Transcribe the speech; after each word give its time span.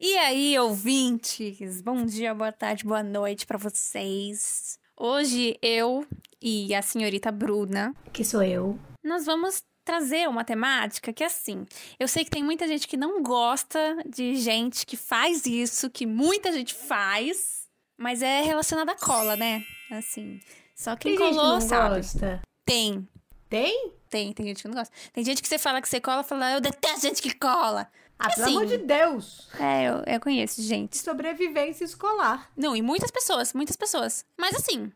E 0.00 0.16
aí, 0.16 0.56
ouvintes? 0.56 1.80
Bom 1.82 2.06
dia, 2.06 2.32
boa 2.32 2.52
tarde, 2.52 2.84
boa 2.84 3.02
noite 3.02 3.44
para 3.44 3.58
vocês. 3.58 4.78
Hoje 4.96 5.58
eu 5.60 6.06
e 6.40 6.72
a 6.72 6.80
senhorita 6.80 7.32
Bruna, 7.32 7.92
que 8.12 8.24
sou 8.24 8.40
eu, 8.44 8.78
nós 9.02 9.26
vamos 9.26 9.60
trazer 9.84 10.28
uma 10.28 10.44
temática 10.44 11.12
que 11.12 11.24
assim, 11.24 11.66
eu 11.98 12.06
sei 12.06 12.24
que 12.24 12.30
tem 12.30 12.44
muita 12.44 12.68
gente 12.68 12.86
que 12.86 12.96
não 12.96 13.24
gosta 13.24 13.96
de 14.08 14.36
gente 14.36 14.86
que 14.86 14.96
faz 14.96 15.46
isso, 15.46 15.90
que 15.90 16.06
muita 16.06 16.52
gente 16.52 16.74
faz, 16.74 17.66
mas 17.96 18.22
é 18.22 18.40
relacionada 18.40 18.92
à 18.92 18.96
cola, 18.96 19.34
né? 19.34 19.64
Assim, 19.90 20.38
só 20.76 20.94
quem 20.94 21.16
tem 21.16 21.18
colou 21.18 21.32
gente 21.32 21.42
que 21.42 21.48
não 21.48 21.60
sabe. 21.60 21.96
Gosta. 21.96 22.40
Tem. 22.64 23.08
Tem? 23.48 23.92
Tem, 24.08 24.32
tem 24.32 24.46
gente 24.46 24.62
que 24.62 24.68
não 24.68 24.76
gosta. 24.76 24.94
Tem 25.12 25.24
gente 25.24 25.42
que 25.42 25.48
você 25.48 25.58
fala 25.58 25.82
que 25.82 25.88
você 25.88 26.00
cola, 26.00 26.22
fala, 26.22 26.52
eu 26.52 26.60
detesto 26.60 27.00
gente 27.00 27.20
que 27.20 27.34
cola. 27.34 27.90
Ah, 28.18 28.26
assim, 28.26 28.36
pelo 28.36 28.48
amor 28.48 28.66
de 28.66 28.78
Deus! 28.78 29.48
É, 29.60 29.88
eu, 29.88 30.02
eu 30.14 30.20
conheço 30.20 30.60
gente. 30.60 30.98
Sobrevivência 30.98 31.84
escolar. 31.84 32.50
Não, 32.56 32.74
e 32.74 32.82
muitas 32.82 33.10
pessoas, 33.10 33.52
muitas 33.52 33.76
pessoas. 33.76 34.24
Mas 34.36 34.56
assim, 34.56 34.90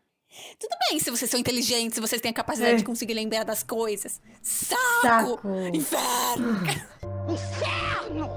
tudo 0.59 0.75
bem 0.89 0.99
se 0.99 1.09
vocês 1.09 1.29
são 1.29 1.39
inteligentes, 1.39 1.95
se 1.95 2.01
vocês 2.01 2.21
têm 2.21 2.31
a 2.31 2.33
capacidade 2.33 2.73
é. 2.73 2.77
de 2.77 2.83
conseguir 2.83 3.13
lembrar 3.13 3.43
das 3.43 3.63
coisas. 3.63 4.19
Saco! 4.41 5.01
Saco. 5.01 5.49
Inferno! 5.73 6.59
Inferno! 7.29 8.29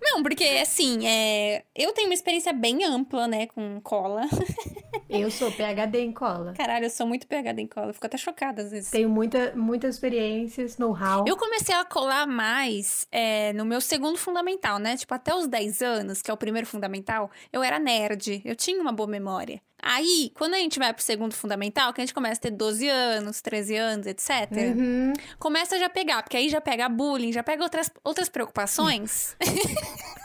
Não, 0.00 0.22
porque 0.22 0.44
assim, 0.62 1.06
é... 1.06 1.64
eu 1.74 1.92
tenho 1.92 2.08
uma 2.08 2.14
experiência 2.14 2.52
bem 2.52 2.84
ampla, 2.84 3.26
né, 3.26 3.46
com 3.46 3.80
cola. 3.80 4.22
Eu 5.08 5.30
sou 5.30 5.50
PHD 5.50 6.00
em 6.00 6.12
cola. 6.12 6.52
Caralho, 6.54 6.86
eu 6.86 6.90
sou 6.90 7.06
muito 7.06 7.26
PHD 7.26 7.62
em 7.62 7.66
cola. 7.66 7.88
Eu 7.88 7.94
fico 7.94 8.06
até 8.06 8.16
chocada 8.16 8.62
às 8.62 8.70
vezes. 8.70 8.90
Tenho 8.90 9.08
muita, 9.08 9.52
muitas 9.56 9.94
experiências, 9.94 10.76
know-how. 10.76 11.24
Eu 11.26 11.36
comecei 11.36 11.74
a 11.74 11.84
colar 11.84 12.26
mais 12.26 13.06
é, 13.10 13.52
no 13.54 13.64
meu 13.64 13.80
segundo 13.80 14.18
fundamental, 14.18 14.78
né? 14.78 14.96
Tipo, 14.96 15.14
até 15.14 15.34
os 15.34 15.46
10 15.46 15.82
anos, 15.82 16.22
que 16.22 16.30
é 16.30 16.34
o 16.34 16.36
primeiro 16.36 16.66
fundamental, 16.66 17.30
eu 17.52 17.62
era 17.62 17.78
nerd. 17.78 18.42
Eu 18.44 18.54
tinha 18.54 18.80
uma 18.80 18.92
boa 18.92 19.08
memória. 19.08 19.60
Aí, 19.80 20.32
quando 20.34 20.54
a 20.54 20.58
gente 20.58 20.78
vai 20.78 20.92
pro 20.92 21.02
segundo 21.02 21.32
fundamental, 21.32 21.92
que 21.92 22.00
a 22.00 22.04
gente 22.04 22.14
começa 22.14 22.40
a 22.40 22.42
ter 22.42 22.50
12 22.50 22.88
anos, 22.88 23.40
13 23.40 23.76
anos, 23.76 24.06
etc., 24.06 24.30
uhum. 24.76 25.12
começa 25.38 25.76
a 25.76 25.78
já 25.78 25.88
pegar, 25.88 26.22
porque 26.22 26.36
aí 26.36 26.48
já 26.48 26.60
pega 26.60 26.88
bullying, 26.88 27.32
já 27.32 27.44
pega 27.44 27.62
outras, 27.62 27.90
outras 28.02 28.28
preocupações. 28.28 29.36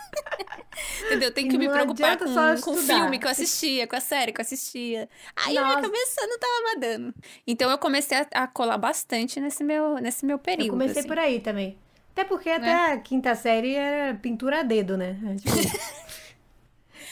Entendeu? 1.14 1.34
Tem 1.34 1.48
que 1.48 1.54
não 1.54 1.60
me 1.60 1.70
preocupar 1.70 2.18
com, 2.18 2.26
com 2.62 2.72
o 2.72 2.78
filme 2.78 3.20
que 3.20 3.26
eu 3.26 3.32
assistia, 3.32 3.88
com 3.88 3.96
a 3.96 4.00
série 4.00 4.32
que 4.32 4.40
eu 4.40 4.44
assistia. 4.44 5.10
Aí 5.36 5.56
Nossa. 5.56 5.68
a 5.68 5.70
minha 5.70 5.82
cabeça 5.82 6.28
não 6.28 6.40
tava 6.40 6.80
dando. 6.80 7.14
Então 7.48 7.70
eu 7.70 7.78
comecei 7.78 8.18
a, 8.18 8.28
a, 8.44 8.48
colar 8.48 8.78
bastante 8.78 9.40
nesse 9.40 9.64
meu, 9.64 9.96
nesse 9.96 10.26
meu 10.26 10.40
período. 10.40 10.68
Eu 10.68 10.72
comecei 10.72 11.00
assim. 11.00 11.08
por 11.08 11.20
aí 11.20 11.40
também. 11.40 11.78
Até 12.12 12.24
porque 12.24 12.50
até 12.50 12.70
é. 12.70 12.92
a 12.94 12.98
quinta 12.98 13.34
série 13.36 13.76
era 13.76 14.16
pintura 14.16 14.60
a 14.60 14.64
dedo, 14.64 14.98
né? 14.98 15.18
Tipo... 15.42 15.54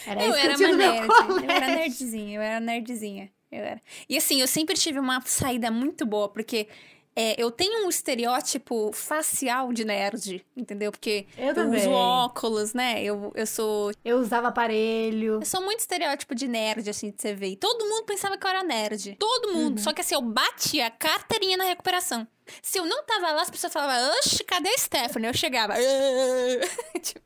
Era 0.03 0.23
eu 0.23 0.33
era 0.33 0.57
uma 0.57 0.73
nerd. 0.73 1.07
Eu 1.43 1.49
era 1.51 1.67
nerdzinha, 1.67 2.35
eu 2.35 2.41
era 2.41 2.59
nerdzinha. 2.59 3.31
Eu 3.51 3.59
era. 3.59 3.81
E 4.09 4.17
assim, 4.17 4.41
eu 4.41 4.47
sempre 4.47 4.75
tive 4.75 4.99
uma 4.99 5.21
saída 5.21 5.69
muito 5.69 6.05
boa, 6.07 6.27
porque 6.29 6.67
é, 7.15 7.41
eu 7.41 7.51
tenho 7.51 7.85
um 7.85 7.89
estereótipo 7.89 8.91
facial 8.93 9.73
de 9.73 9.83
nerd, 9.83 10.45
entendeu? 10.55 10.91
Porque 10.91 11.27
eu, 11.37 11.53
eu 11.53 11.69
uso 11.69 11.89
óculos, 11.91 12.73
né? 12.73 13.03
Eu, 13.03 13.31
eu 13.35 13.45
sou. 13.45 13.91
Eu 14.03 14.17
usava 14.17 14.47
aparelho. 14.47 15.39
Eu 15.41 15.45
sou 15.45 15.61
muito 15.61 15.79
estereótipo 15.79 16.33
de 16.33 16.47
nerd, 16.47 16.89
assim, 16.89 17.11
de 17.11 17.21
você 17.21 17.33
ver. 17.33 17.49
E 17.49 17.55
todo 17.57 17.85
mundo 17.85 18.05
pensava 18.05 18.37
que 18.37 18.45
eu 18.45 18.49
era 18.49 18.63
nerd. 18.63 19.17
Todo 19.19 19.53
mundo. 19.53 19.77
Uhum. 19.77 19.83
Só 19.83 19.91
que 19.91 20.01
assim, 20.01 20.15
eu 20.15 20.21
batia 20.21 20.87
a 20.87 20.91
carteirinha 20.91 21.57
na 21.57 21.65
recuperação. 21.65 22.25
Se 22.61 22.79
eu 22.79 22.85
não 22.85 23.03
tava 23.03 23.31
lá, 23.31 23.41
as 23.41 23.49
pessoas 23.49 23.73
falavam, 23.73 24.11
oxe, 24.19 24.43
cadê 24.43 24.69
a 24.69 24.77
Stephanie? 24.77 25.27
Eu 25.27 25.33
chegava. 25.33 25.73
tipo... 27.01 27.21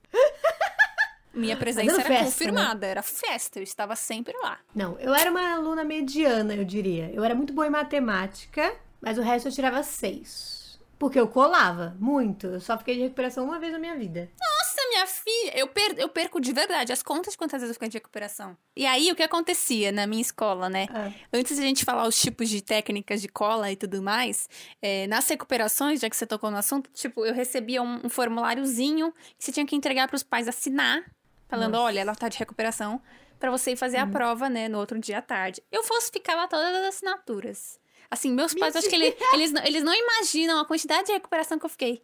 Minha 1.35 1.57
presença 1.57 1.95
era 1.95 2.03
festa, 2.03 2.25
confirmada, 2.25 2.87
né? 2.87 2.91
era 2.91 3.01
festa, 3.01 3.59
eu 3.59 3.63
estava 3.63 3.93
sempre 3.95 4.33
lá. 4.41 4.57
Não, 4.73 4.97
eu 4.99 5.13
era 5.13 5.29
uma 5.29 5.53
aluna 5.53 5.83
mediana, 5.83 6.55
eu 6.55 6.63
diria. 6.63 7.11
Eu 7.13 7.23
era 7.25 7.35
muito 7.35 7.51
boa 7.51 7.67
em 7.67 7.69
matemática, 7.69 8.73
mas 9.05 9.17
o 9.17 9.21
resto 9.21 9.47
eu 9.47 9.51
tirava 9.51 9.83
seis. 9.83 10.79
Porque 10.97 11.19
eu 11.19 11.27
colava 11.27 11.95
muito. 11.99 12.47
Eu 12.47 12.59
só 12.59 12.77
fiquei 12.77 12.95
de 12.95 13.01
recuperação 13.01 13.45
uma 13.45 13.59
vez 13.59 13.71
na 13.71 13.77
minha 13.77 13.95
vida. 13.95 14.29
Nossa, 14.39 14.81
minha 14.89 15.05
filha! 15.05 15.51
Eu, 15.53 15.67
per 15.67 15.93
eu 15.97 16.09
perco 16.09 16.41
de 16.41 16.51
verdade 16.51 16.91
as 16.91 17.03
contas 17.03 17.33
de 17.33 17.37
quantas 17.37 17.61
vezes 17.61 17.69
eu 17.69 17.73
fiquei 17.75 17.89
de 17.89 17.97
recuperação. 17.97 18.57
E 18.75 18.85
aí, 18.85 19.11
o 19.11 19.15
que 19.15 19.21
acontecia 19.21 19.91
na 19.91 20.07
minha 20.07 20.21
escola, 20.21 20.69
né? 20.69 20.87
Ah. 20.89 21.11
Antes 21.31 21.57
de 21.57 21.63
a 21.63 21.65
gente 21.65 21.85
falar 21.85 22.07
os 22.07 22.19
tipos 22.19 22.49
de 22.49 22.61
técnicas 22.61 23.21
de 23.21 23.27
cola 23.27 23.71
e 23.71 23.75
tudo 23.75 24.01
mais, 24.01 24.49
é, 24.81 25.05
nas 25.07 25.27
recuperações, 25.29 25.99
já 25.99 26.09
que 26.09 26.15
você 26.15 26.25
tocou 26.25 26.49
no 26.49 26.57
assunto, 26.57 26.89
tipo, 26.93 27.25
eu 27.25 27.33
recebia 27.33 27.83
um, 27.83 28.01
um 28.05 28.09
formuláriozinho 28.09 29.13
que 29.37 29.45
você 29.45 29.51
tinha 29.51 29.65
que 29.65 29.75
entregar 29.75 30.07
para 30.07 30.15
os 30.15 30.23
pais 30.23 30.47
assinar 30.47 31.05
falando, 31.47 31.73
Nossa. 31.73 31.83
olha, 31.83 31.99
ela 31.99 32.15
tá 32.15 32.27
de 32.27 32.37
recuperação, 32.37 33.01
para 33.39 33.51
você 33.51 33.71
ir 33.71 33.75
fazer 33.75 33.97
a 33.97 34.07
prova, 34.07 34.49
né, 34.49 34.67
no 34.67 34.79
outro 34.79 34.99
dia 34.99 35.19
à 35.19 35.21
tarde. 35.21 35.61
Eu 35.71 35.83
falsificava 35.83 36.47
todas 36.47 36.73
as 36.75 36.85
assinaturas. 36.85 37.79
Assim, 38.09 38.31
meus 38.31 38.53
pais, 38.53 38.75
acho 38.75 38.87
que 38.89 38.95
ele, 38.95 39.15
eles, 39.33 39.51
não- 39.51 39.63
eles 39.63 39.83
não 39.83 39.93
imaginam 39.93 40.59
a 40.59 40.65
quantidade 40.65 41.07
de 41.07 41.13
recuperação 41.13 41.57
que 41.59 41.65
eu 41.65 41.69
fiquei. 41.69 42.01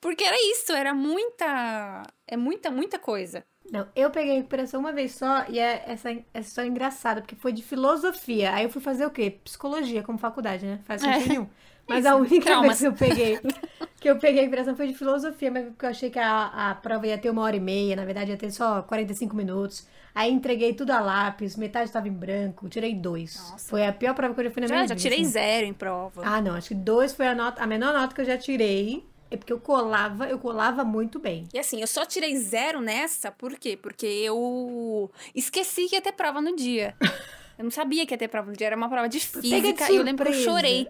Porque 0.00 0.22
era 0.24 0.36
isso, 0.52 0.72
era 0.72 0.92
muita. 0.94 2.02
É 2.26 2.36
muita, 2.36 2.70
muita 2.70 2.98
coisa. 2.98 3.44
Não, 3.70 3.88
eu 3.96 4.10
peguei 4.10 4.34
recuperação 4.36 4.78
uma 4.80 4.92
vez 4.92 5.12
só 5.14 5.46
e 5.48 5.58
é, 5.58 5.82
essa, 5.86 6.10
essa 6.34 6.48
história 6.48 6.68
é 6.68 6.70
engraçada, 6.70 7.22
porque 7.22 7.34
foi 7.34 7.52
de 7.52 7.62
filosofia. 7.62 8.52
Aí 8.54 8.64
eu 8.64 8.70
fui 8.70 8.82
fazer 8.82 9.06
o 9.06 9.10
quê? 9.10 9.38
Psicologia 9.42 10.02
como 10.02 10.18
faculdade, 10.18 10.66
né? 10.66 10.80
Faz 10.84 11.00
sentido 11.00 11.24
É. 11.24 11.28
nenhum. 11.28 11.48
Mas 11.88 12.06
a 12.06 12.16
única 12.16 12.44
traumas. 12.46 12.80
vez 12.80 12.80
que 12.80 12.86
eu 12.86 13.08
peguei 13.08 13.38
que 14.00 14.10
eu 14.10 14.18
peguei 14.18 14.40
recuperação 14.42 14.76
foi 14.76 14.86
de 14.88 14.94
filosofia, 14.94 15.50
mas 15.50 15.64
porque 15.66 15.86
eu 15.86 15.90
achei 15.90 16.10
que 16.10 16.18
a, 16.18 16.70
a 16.70 16.74
prova 16.74 17.06
ia 17.06 17.16
ter 17.18 17.30
uma 17.30 17.42
hora 17.42 17.56
e 17.56 17.60
meia, 17.60 17.96
na 17.96 18.04
verdade 18.04 18.30
ia 18.30 18.36
ter 18.36 18.50
só 18.50 18.82
45 18.82 19.34
minutos. 19.34 19.86
Aí 20.14 20.30
entreguei 20.32 20.72
tudo 20.74 20.90
a 20.92 21.00
lápis, 21.00 21.56
metade 21.56 21.86
estava 21.86 22.06
em 22.06 22.12
branco, 22.12 22.68
tirei 22.68 22.94
dois. 22.94 23.34
Nossa. 23.50 23.68
Foi 23.68 23.84
a 23.84 23.92
pior 23.92 24.14
prova 24.14 24.32
que 24.34 24.40
eu 24.40 24.44
já 24.44 24.50
fui 24.50 24.60
na 24.60 24.66
Já, 24.68 24.74
minha 24.76 24.86
já 24.88 24.94
vida. 24.94 25.02
tirei 25.02 25.20
assim. 25.22 25.30
zero 25.30 25.66
em 25.66 25.72
prova. 25.72 26.22
Ah, 26.24 26.40
não, 26.40 26.54
acho 26.54 26.68
que 26.68 26.74
dois 26.74 27.12
foi 27.12 27.26
a, 27.26 27.34
nota, 27.34 27.62
a 27.62 27.66
menor 27.66 27.92
nota 27.92 28.14
que 28.14 28.20
eu 28.20 28.24
já 28.24 28.38
tirei. 28.38 29.04
É 29.30 29.36
porque 29.36 29.52
eu 29.52 29.58
colava, 29.58 30.28
eu 30.28 30.38
colava 30.38 30.84
muito 30.84 31.18
bem. 31.18 31.48
E 31.52 31.58
assim, 31.58 31.80
eu 31.80 31.86
só 31.88 32.04
tirei 32.04 32.36
zero 32.36 32.80
nessa, 32.80 33.32
por 33.32 33.54
quê? 33.58 33.76
Porque 33.76 34.06
eu 34.06 35.10
esqueci 35.34 35.88
que 35.88 35.96
ia 35.96 36.00
ter 36.02 36.12
prova 36.12 36.40
no 36.40 36.54
dia. 36.54 36.94
Eu 37.56 37.64
não 37.64 37.70
sabia 37.70 38.04
que 38.06 38.12
ia 38.14 38.18
ter 38.18 38.28
prova 38.28 38.50
no 38.50 38.56
dia, 38.56 38.66
era 38.68 38.76
uma 38.76 38.88
prova 38.88 39.08
de 39.08 39.18
de 39.18 39.26
física. 39.26 39.90
E 39.92 39.96
eu 39.96 40.02
lembro 40.02 40.24
que 40.24 40.36
eu 40.36 40.42
chorei. 40.44 40.88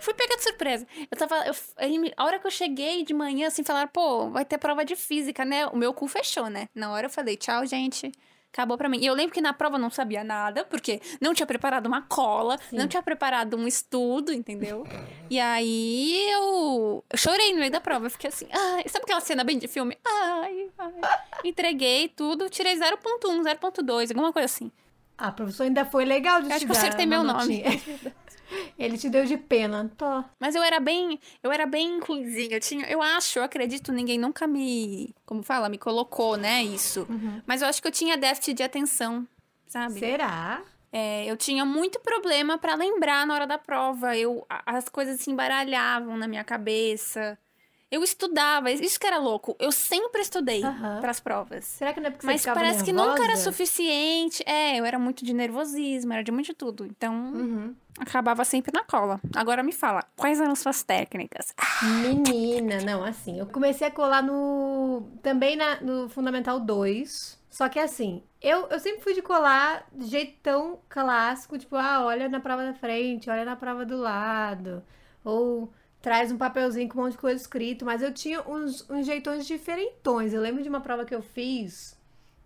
Fui 0.00 0.14
pega 0.14 0.36
de 0.36 0.42
surpresa. 0.42 0.86
Eu 1.10 1.16
tava. 1.16 1.44
Eu, 1.46 1.54
a 2.16 2.24
hora 2.24 2.38
que 2.38 2.46
eu 2.46 2.50
cheguei 2.50 3.04
de 3.04 3.14
manhã, 3.14 3.46
assim, 3.46 3.62
falaram, 3.62 3.88
pô, 3.88 4.30
vai 4.30 4.44
ter 4.44 4.58
prova 4.58 4.84
de 4.84 4.96
física, 4.96 5.44
né? 5.44 5.66
O 5.66 5.76
meu 5.76 5.94
cu 5.94 6.08
fechou, 6.08 6.48
né? 6.48 6.66
Na 6.74 6.90
hora 6.90 7.06
eu 7.06 7.10
falei, 7.10 7.36
tchau, 7.36 7.64
gente. 7.64 8.10
Acabou 8.52 8.76
pra 8.76 8.88
mim. 8.88 8.98
E 9.00 9.06
eu 9.06 9.14
lembro 9.14 9.32
que 9.32 9.40
na 9.40 9.52
prova 9.52 9.76
eu 9.76 9.80
não 9.80 9.90
sabia 9.90 10.24
nada, 10.24 10.64
porque 10.64 11.00
não 11.20 11.32
tinha 11.32 11.46
preparado 11.46 11.86
uma 11.86 12.02
cola, 12.02 12.58
não 12.72 12.88
tinha 12.88 13.00
preparado 13.00 13.56
um 13.56 13.64
estudo, 13.64 14.32
entendeu? 14.32 14.84
E 15.30 15.38
aí 15.38 16.28
eu, 16.32 17.04
eu 17.08 17.16
chorei 17.16 17.52
no 17.52 17.60
meio 17.60 17.70
da 17.70 17.80
prova. 17.80 18.06
Eu 18.06 18.10
fiquei 18.10 18.26
assim, 18.28 18.48
ai, 18.50 18.82
sabe 18.88 19.04
aquela 19.04 19.20
cena 19.20 19.44
bem 19.44 19.56
de 19.56 19.68
filme? 19.68 19.96
Ai, 20.04 20.68
ai. 20.76 20.92
Entreguei 21.44 22.08
tudo, 22.08 22.50
tirei 22.50 22.74
0.1, 22.74 23.40
0.2, 23.40 24.10
alguma 24.10 24.32
coisa 24.32 24.46
assim. 24.46 24.72
Ah, 25.20 25.30
professor 25.32 25.64
ainda 25.64 25.84
foi 25.84 26.04
legal 26.04 26.40
de 26.40 26.48
Eu 26.48 26.50
acho 26.56 26.60
te 26.60 26.66
que 26.66 26.72
eu 26.72 26.74
dar 26.74 26.80
acertei 26.80 27.06
meu 27.06 27.22
nome. 27.22 27.62
notinha. 27.62 27.80
Ele 28.78 28.98
te 28.98 29.08
deu 29.08 29.24
de 29.24 29.36
pena. 29.36 29.90
Tô. 29.96 30.24
Mas 30.40 30.54
eu 30.54 30.62
era 30.62 30.80
bem, 30.80 31.20
eu 31.42 31.52
era 31.52 31.66
bem 31.66 32.00
ruimzinha. 32.00 32.56
Eu 32.56 32.60
tinha, 32.60 32.86
eu 32.86 33.00
acho, 33.02 33.38
eu 33.38 33.42
acredito, 33.44 33.92
ninguém 33.92 34.18
nunca 34.18 34.46
me, 34.46 35.14
como 35.24 35.42
fala, 35.42 35.68
me 35.68 35.78
colocou, 35.78 36.36
né, 36.36 36.62
isso. 36.64 37.06
Mas 37.46 37.62
eu 37.62 37.68
acho 37.68 37.80
que 37.80 37.86
eu 37.88 37.92
tinha 37.92 38.16
déficit 38.16 38.54
de 38.54 38.62
atenção, 38.62 39.26
sabe? 39.66 40.00
Será? 40.00 40.62
É, 40.92 41.24
eu 41.30 41.36
tinha 41.36 41.64
muito 41.64 42.00
problema 42.00 42.58
pra 42.58 42.74
lembrar 42.74 43.24
na 43.26 43.34
hora 43.34 43.46
da 43.46 43.58
prova. 43.58 44.16
Eu, 44.16 44.44
a- 44.48 44.62
as 44.78 44.88
coisas 44.88 45.20
se 45.20 45.30
embaralhavam 45.30 46.16
na 46.16 46.26
minha 46.26 46.42
cabeça. 46.42 47.38
Eu 47.90 48.04
estudava, 48.04 48.70
isso 48.70 49.00
que 49.00 49.06
era 49.06 49.18
louco. 49.18 49.56
Eu 49.58 49.72
sempre 49.72 50.20
estudei 50.22 50.62
Aham. 50.62 51.00
pras 51.00 51.18
provas. 51.18 51.64
Será 51.64 51.92
que 51.92 51.98
não 52.00 52.06
é 52.06 52.10
porque 52.10 52.24
Mas 52.26 52.40
você 52.40 52.48
ficava 52.48 52.60
parece 52.60 52.84
que 52.84 52.92
nunca 52.92 53.14
era 53.14 53.26
nervosa? 53.34 53.50
suficiente. 53.50 54.42
É, 54.46 54.78
eu 54.78 54.84
era 54.84 54.98
muito 54.98 55.24
de 55.24 55.32
nervosismo, 55.32 56.12
era 56.12 56.22
de 56.22 56.30
muito 56.30 56.46
de 56.46 56.54
tudo. 56.54 56.86
Então, 56.86 57.12
Uhum. 57.14 57.74
acabava 57.98 58.44
sempre 58.44 58.70
na 58.72 58.84
cola. 58.84 59.20
Agora 59.34 59.62
me 59.62 59.72
fala, 59.72 60.04
quais 60.16 60.40
eram 60.40 60.54
suas 60.54 60.82
técnicas? 60.84 61.52
Menina, 62.02 62.78
não, 62.84 63.02
assim, 63.02 63.38
eu 63.40 63.46
comecei 63.46 63.86
a 63.86 63.90
colar 63.90 64.22
no. 64.22 65.08
Também 65.22 65.56
na- 65.56 65.80
no 65.80 66.08
Fundamental 66.08 66.60
2. 66.60 67.40
Só 67.50 67.68
que 67.68 67.80
assim, 67.80 68.22
eu, 68.40 68.68
eu 68.68 68.78
sempre 68.78 69.00
fui 69.02 69.12
de 69.14 69.20
colar 69.22 69.84
de 69.92 70.06
jeito 70.06 70.38
tão 70.40 70.78
clássico, 70.88 71.58
tipo, 71.58 71.74
ah, 71.74 72.04
olha 72.04 72.28
na 72.28 72.38
prova 72.38 72.64
da 72.64 72.74
frente, 72.74 73.28
olha 73.28 73.44
na 73.44 73.56
prova 73.56 73.84
do 73.84 73.96
lado. 73.96 74.82
Ou 75.24 75.72
traz 76.00 76.32
um 76.32 76.38
papelzinho 76.38 76.88
com 76.88 76.98
um 76.98 77.02
monte 77.04 77.12
de 77.12 77.18
coisa 77.18 77.40
escrito. 77.40 77.84
Mas 77.84 78.02
eu 78.02 78.12
tinha 78.12 78.42
uns, 78.42 78.88
uns 78.88 79.06
jeitões 79.06 79.46
diferentões. 79.46 80.32
Eu 80.32 80.40
lembro 80.40 80.62
de 80.62 80.68
uma 80.68 80.80
prova 80.80 81.04
que 81.04 81.14
eu 81.14 81.22
fiz, 81.22 81.96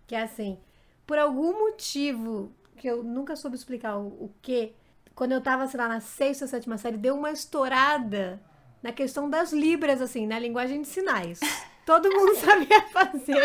que 0.07 0.15
é 0.15 0.21
assim, 0.21 0.59
por 1.05 1.17
algum 1.17 1.59
motivo 1.59 2.51
que 2.77 2.87
eu 2.87 3.03
nunca 3.03 3.35
soube 3.35 3.55
explicar 3.55 3.97
o, 3.97 4.07
o 4.07 4.31
que, 4.41 4.73
quando 5.13 5.31
eu 5.31 5.41
tava, 5.41 5.67
sei 5.67 5.79
lá, 5.79 5.87
na 5.87 5.99
sexta 5.99 6.45
ou 6.45 6.49
sétima 6.49 6.77
série, 6.77 6.97
deu 6.97 7.15
uma 7.15 7.31
estourada 7.31 8.41
na 8.83 8.91
questão 8.91 9.29
das 9.29 9.51
libras, 9.51 10.01
assim, 10.01 10.27
na 10.27 10.37
linguagem 10.37 10.81
de 10.81 10.87
sinais. 10.87 11.39
Todo 11.85 12.11
mundo 12.11 12.35
sabia 12.35 12.81
fazer. 12.89 13.41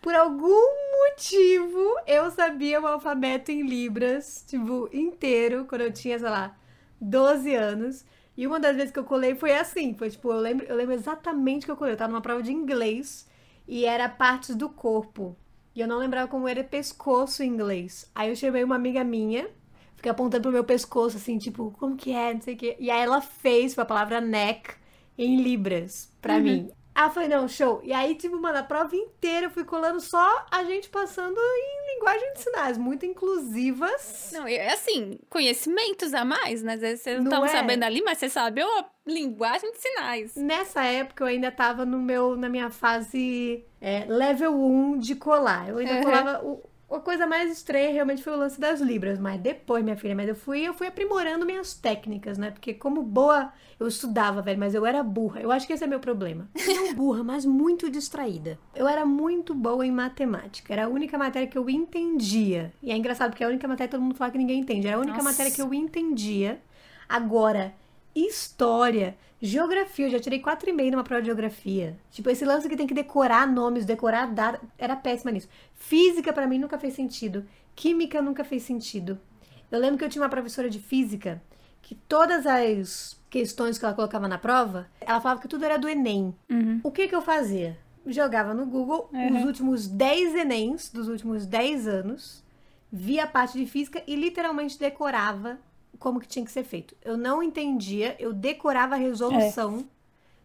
Por 0.00 0.14
algum 0.14 0.62
motivo, 1.08 1.96
eu 2.06 2.30
sabia 2.30 2.80
o 2.80 2.86
alfabeto 2.86 3.52
em 3.52 3.62
libras, 3.62 4.44
tipo, 4.46 4.88
inteiro, 4.92 5.64
quando 5.68 5.82
eu 5.82 5.92
tinha, 5.92 6.18
sei 6.18 6.28
lá, 6.28 6.56
12 7.00 7.54
anos. 7.54 8.04
E 8.36 8.46
uma 8.46 8.58
das 8.60 8.76
vezes 8.76 8.90
que 8.92 8.98
eu 8.98 9.04
colei 9.04 9.34
foi 9.34 9.52
assim, 9.56 9.94
foi 9.94 10.10
tipo, 10.10 10.30
eu 10.32 10.38
lembro, 10.40 10.66
eu 10.66 10.76
lembro 10.76 10.94
exatamente 10.94 11.64
que 11.66 11.70
eu 11.72 11.76
colei. 11.76 11.94
Eu 11.94 11.98
tava 11.98 12.12
numa 12.12 12.22
prova 12.22 12.42
de 12.42 12.52
inglês 12.52 13.28
e 13.68 13.84
era 13.84 14.08
partes 14.08 14.54
do 14.56 14.68
corpo. 14.68 15.36
E 15.74 15.80
eu 15.80 15.88
não 15.88 15.98
lembrava 15.98 16.28
como 16.28 16.48
era 16.48 16.62
pescoço 16.64 17.42
em 17.42 17.48
inglês. 17.48 18.10
Aí 18.14 18.28
eu 18.30 18.36
chamei 18.36 18.64
uma 18.64 18.76
amiga 18.76 19.04
minha, 19.04 19.48
fiquei 19.96 20.10
apontando 20.10 20.42
pro 20.42 20.52
meu 20.52 20.64
pescoço, 20.64 21.16
assim, 21.16 21.38
tipo, 21.38 21.70
como 21.78 21.96
que 21.96 22.12
é, 22.12 22.34
não 22.34 22.40
sei 22.40 22.54
o 22.54 22.56
quê. 22.56 22.76
E 22.78 22.90
aí 22.90 23.00
ela 23.02 23.20
fez 23.20 23.78
a 23.78 23.84
palavra 23.84 24.20
neck 24.20 24.74
em 25.16 25.42
libras 25.42 26.10
pra 26.20 26.38
Uhum. 26.38 26.40
mim. 26.40 26.70
Ah, 26.94 27.08
foi 27.08 27.26
não, 27.26 27.48
show. 27.48 27.80
E 27.82 27.92
aí, 27.92 28.14
tipo, 28.14 28.38
mano, 28.38 28.58
a 28.58 28.62
prova 28.62 28.94
inteira 28.94 29.46
eu 29.46 29.50
fui 29.50 29.64
colando 29.64 30.00
só 30.00 30.44
a 30.50 30.62
gente 30.64 30.88
passando 30.90 31.38
em 31.38 31.94
linguagem 31.94 32.32
de 32.34 32.40
sinais, 32.40 32.76
muito 32.76 33.06
inclusivas. 33.06 34.30
Não, 34.32 34.46
é 34.46 34.72
assim, 34.72 35.18
conhecimentos 35.28 36.12
a 36.14 36.24
mais, 36.24 36.62
né? 36.62 36.74
Às 36.74 36.80
vezes 36.80 37.02
você 37.02 37.18
não, 37.18 37.30
tava 37.30 37.46
é? 37.46 37.48
sabendo 37.48 37.84
ali, 37.84 38.02
mas 38.02 38.18
você 38.18 38.28
sabe 38.28 38.60
a 38.62 38.84
linguagem 39.06 39.72
de 39.72 39.78
sinais. 39.78 40.34
Nessa 40.36 40.84
época 40.84 41.24
eu 41.24 41.28
ainda 41.28 41.50
tava 41.50 41.84
no 41.84 41.98
meu, 41.98 42.36
na 42.36 42.48
minha 42.48 42.70
fase 42.70 43.64
é, 43.80 44.04
level 44.06 44.54
1 44.54 44.98
de 44.98 45.14
colar. 45.14 45.68
Eu 45.68 45.78
ainda 45.78 45.94
Uhum. 45.94 46.02
colava. 46.02 46.40
O, 46.44 46.62
a 46.94 47.00
coisa 47.00 47.26
mais 47.26 47.50
estranha 47.50 47.92
realmente 47.92 48.22
foi 48.22 48.32
o 48.32 48.36
lance 48.36 48.60
das 48.60 48.80
libras. 48.80 49.18
Mas 49.18 49.40
depois, 49.40 49.82
minha 49.82 49.96
filha, 49.96 50.14
mas 50.14 50.28
eu 50.28 50.34
fui, 50.34 50.60
eu 50.60 50.74
fui 50.74 50.86
aprimorando 50.86 51.46
minhas 51.46 51.74
técnicas, 51.74 52.38
né? 52.38 52.50
Porque 52.50 52.74
como 52.74 53.02
boa, 53.02 53.52
eu 53.78 53.86
estudava, 53.88 54.42
velho, 54.42 54.58
mas 54.58 54.74
eu 54.74 54.84
era 54.84 55.02
burra. 55.02 55.40
Eu 55.40 55.50
acho 55.50 55.66
que 55.66 55.72
esse 55.72 55.84
é 55.84 55.86
meu 55.86 56.00
problema. 56.00 56.48
Não 56.66 56.94
burra, 56.94 57.24
mas 57.24 57.44
muito 57.44 57.90
distraída. 57.90 58.58
Eu 58.74 58.86
era 58.86 59.04
muito 59.04 59.54
boa 59.54 59.86
em 59.86 59.90
matemática. 59.90 60.72
Era 60.72 60.86
a 60.86 60.88
única 60.88 61.16
matéria 61.18 61.48
que 61.48 61.58
eu 61.58 61.68
entendia. 61.68 62.72
E 62.82 62.90
é 62.90 62.96
engraçado 62.96 63.30
porque 63.30 63.42
é 63.42 63.46
a 63.46 63.50
única 63.50 63.68
matéria 63.68 63.88
que 63.88 63.96
todo 63.96 64.02
mundo 64.02 64.14
fala 64.14 64.30
que 64.30 64.38
ninguém 64.38 64.60
entende. 64.60 64.86
Era 64.86 64.96
a 64.96 65.00
única 65.00 65.18
Nossa. 65.18 65.30
matéria 65.30 65.52
que 65.52 65.62
eu 65.62 65.72
entendia. 65.72 66.60
Agora, 67.08 67.74
história, 68.14 69.16
geografia, 69.42 70.06
eu 70.06 70.10
já 70.10 70.20
tirei 70.20 70.40
4,5 70.40 70.92
numa 70.92 71.02
prova 71.02 71.20
de 71.20 71.26
geografia. 71.26 71.98
Tipo, 72.12 72.30
esse 72.30 72.44
lance 72.44 72.68
que 72.68 72.76
tem 72.76 72.86
que 72.86 72.94
decorar 72.94 73.44
nomes, 73.46 73.84
decorar 73.84 74.26
dados, 74.26 74.60
era 74.78 74.94
péssima 74.94 75.32
nisso. 75.32 75.48
Física 75.74 76.32
pra 76.32 76.46
mim 76.46 76.58
nunca 76.58 76.78
fez 76.78 76.94
sentido. 76.94 77.44
Química 77.74 78.22
nunca 78.22 78.44
fez 78.44 78.62
sentido. 78.62 79.20
Eu 79.68 79.80
lembro 79.80 79.98
que 79.98 80.04
eu 80.04 80.08
tinha 80.08 80.22
uma 80.22 80.28
professora 80.28 80.70
de 80.70 80.78
física 80.78 81.42
que 81.82 81.96
todas 81.96 82.46
as 82.46 83.20
questões 83.28 83.78
que 83.78 83.84
ela 83.84 83.94
colocava 83.94 84.28
na 84.28 84.38
prova, 84.38 84.86
ela 85.00 85.20
falava 85.20 85.40
que 85.40 85.48
tudo 85.48 85.64
era 85.64 85.76
do 85.76 85.88
Enem. 85.88 86.32
Uhum. 86.48 86.80
O 86.84 86.92
que 86.92 87.08
que 87.08 87.14
eu 87.14 87.20
fazia? 87.20 87.76
Jogava 88.06 88.54
no 88.54 88.66
Google 88.66 89.10
os 89.12 89.44
últimos 89.44 89.88
10 89.88 90.36
Enems 90.36 90.90
dos 90.90 91.08
últimos 91.08 91.46
10 91.46 91.88
anos, 91.88 92.44
via 92.92 93.24
a 93.24 93.26
parte 93.26 93.58
de 93.58 93.66
física 93.66 94.02
e 94.06 94.14
literalmente 94.14 94.78
decorava 94.78 95.58
como 95.98 96.20
que 96.20 96.26
tinha 96.28 96.44
que 96.44 96.50
ser 96.52 96.64
feito. 96.64 96.96
Eu 97.02 97.16
não 97.16 97.42
entendia, 97.42 98.16
eu 98.18 98.32
decorava 98.32 98.94
a 98.94 98.98
resolução 98.98 99.88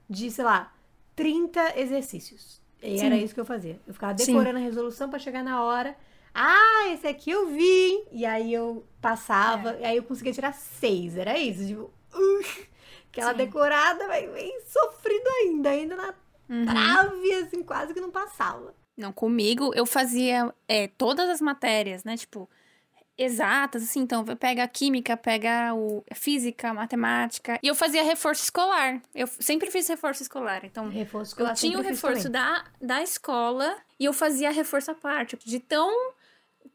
de, 0.10 0.30
sei 0.32 0.46
lá, 0.46 0.74
30 1.16 1.80
exercícios. 1.80 2.62
E 2.82 3.00
era 3.00 3.18
isso 3.18 3.34
que 3.34 3.40
eu 3.40 3.46
fazia. 3.46 3.80
Eu 3.88 3.94
ficava 3.94 4.16
Sim. 4.18 4.34
decorando 4.34 4.60
a 4.60 4.62
resolução 4.62 5.10
pra 5.10 5.18
chegar 5.20 5.44
na 5.44 5.64
hora. 5.64 5.98
Ah, 6.34 6.90
esse 6.92 7.08
aqui 7.08 7.32
eu 7.32 7.48
vi, 7.48 7.64
hein? 7.64 8.06
E 8.12 8.26
aí 8.26 8.54
eu 8.54 8.86
passava, 9.02 9.76
e 9.80 9.84
aí 9.84 9.98
eu 9.98 10.04
conseguia 10.04 10.32
tirar 10.32 10.54
seis. 10.54 11.18
Era 11.18 11.38
isso, 11.40 11.66
tipo, 11.66 11.82
uh, 11.82 12.66
aquela 13.10 13.32
Sim. 13.32 13.38
decorada, 13.38 14.08
bem, 14.08 14.30
bem 14.32 14.62
sofrido 14.62 15.28
ainda, 15.42 15.70
ainda 15.72 15.96
na 15.96 16.14
Uhum. 16.50 16.66
trave, 16.66 17.34
assim, 17.34 17.62
quase 17.64 17.94
que 17.94 18.00
não 18.00 18.10
passava. 18.12 18.74
Não, 18.96 19.12
comigo 19.12 19.74
eu 19.76 19.86
fazia 19.86 20.54
é, 20.68 20.88
todas 20.88 21.30
as 21.30 21.42
matérias, 21.42 22.04
né? 22.04 22.16
Tipo, 22.16 22.50
exatas, 23.18 23.84
assim. 23.84 24.02
Então, 24.02 24.24
pega 24.24 24.64
a 24.64 24.68
química, 24.68 25.18
pega 25.18 25.74
o 25.74 26.04
a 26.10 26.16
física, 26.16 26.74
matemática. 26.74 27.60
E 27.64 27.68
eu 27.68 27.76
fazia 27.76 28.04
reforço 28.04 28.44
escolar. 28.44 29.02
Eu 29.16 29.28
sempre 29.28 29.72
fiz 29.72 29.88
reforço 29.88 30.22
escolar. 30.22 30.64
Então, 30.64 30.90
Reforço 30.90 31.32
eu 31.32 31.46
escolar 31.46 31.54
tinha 31.56 31.80
o 31.80 31.82
reforço 31.82 32.30
da, 32.30 32.64
da 32.82 33.02
escola 33.02 33.76
e 34.00 34.06
eu 34.06 34.14
fazia 34.14 34.52
reforço 34.52 34.92
à 34.92 34.96
parte. 34.96 35.38
De 35.44 35.60
tão 35.60 36.14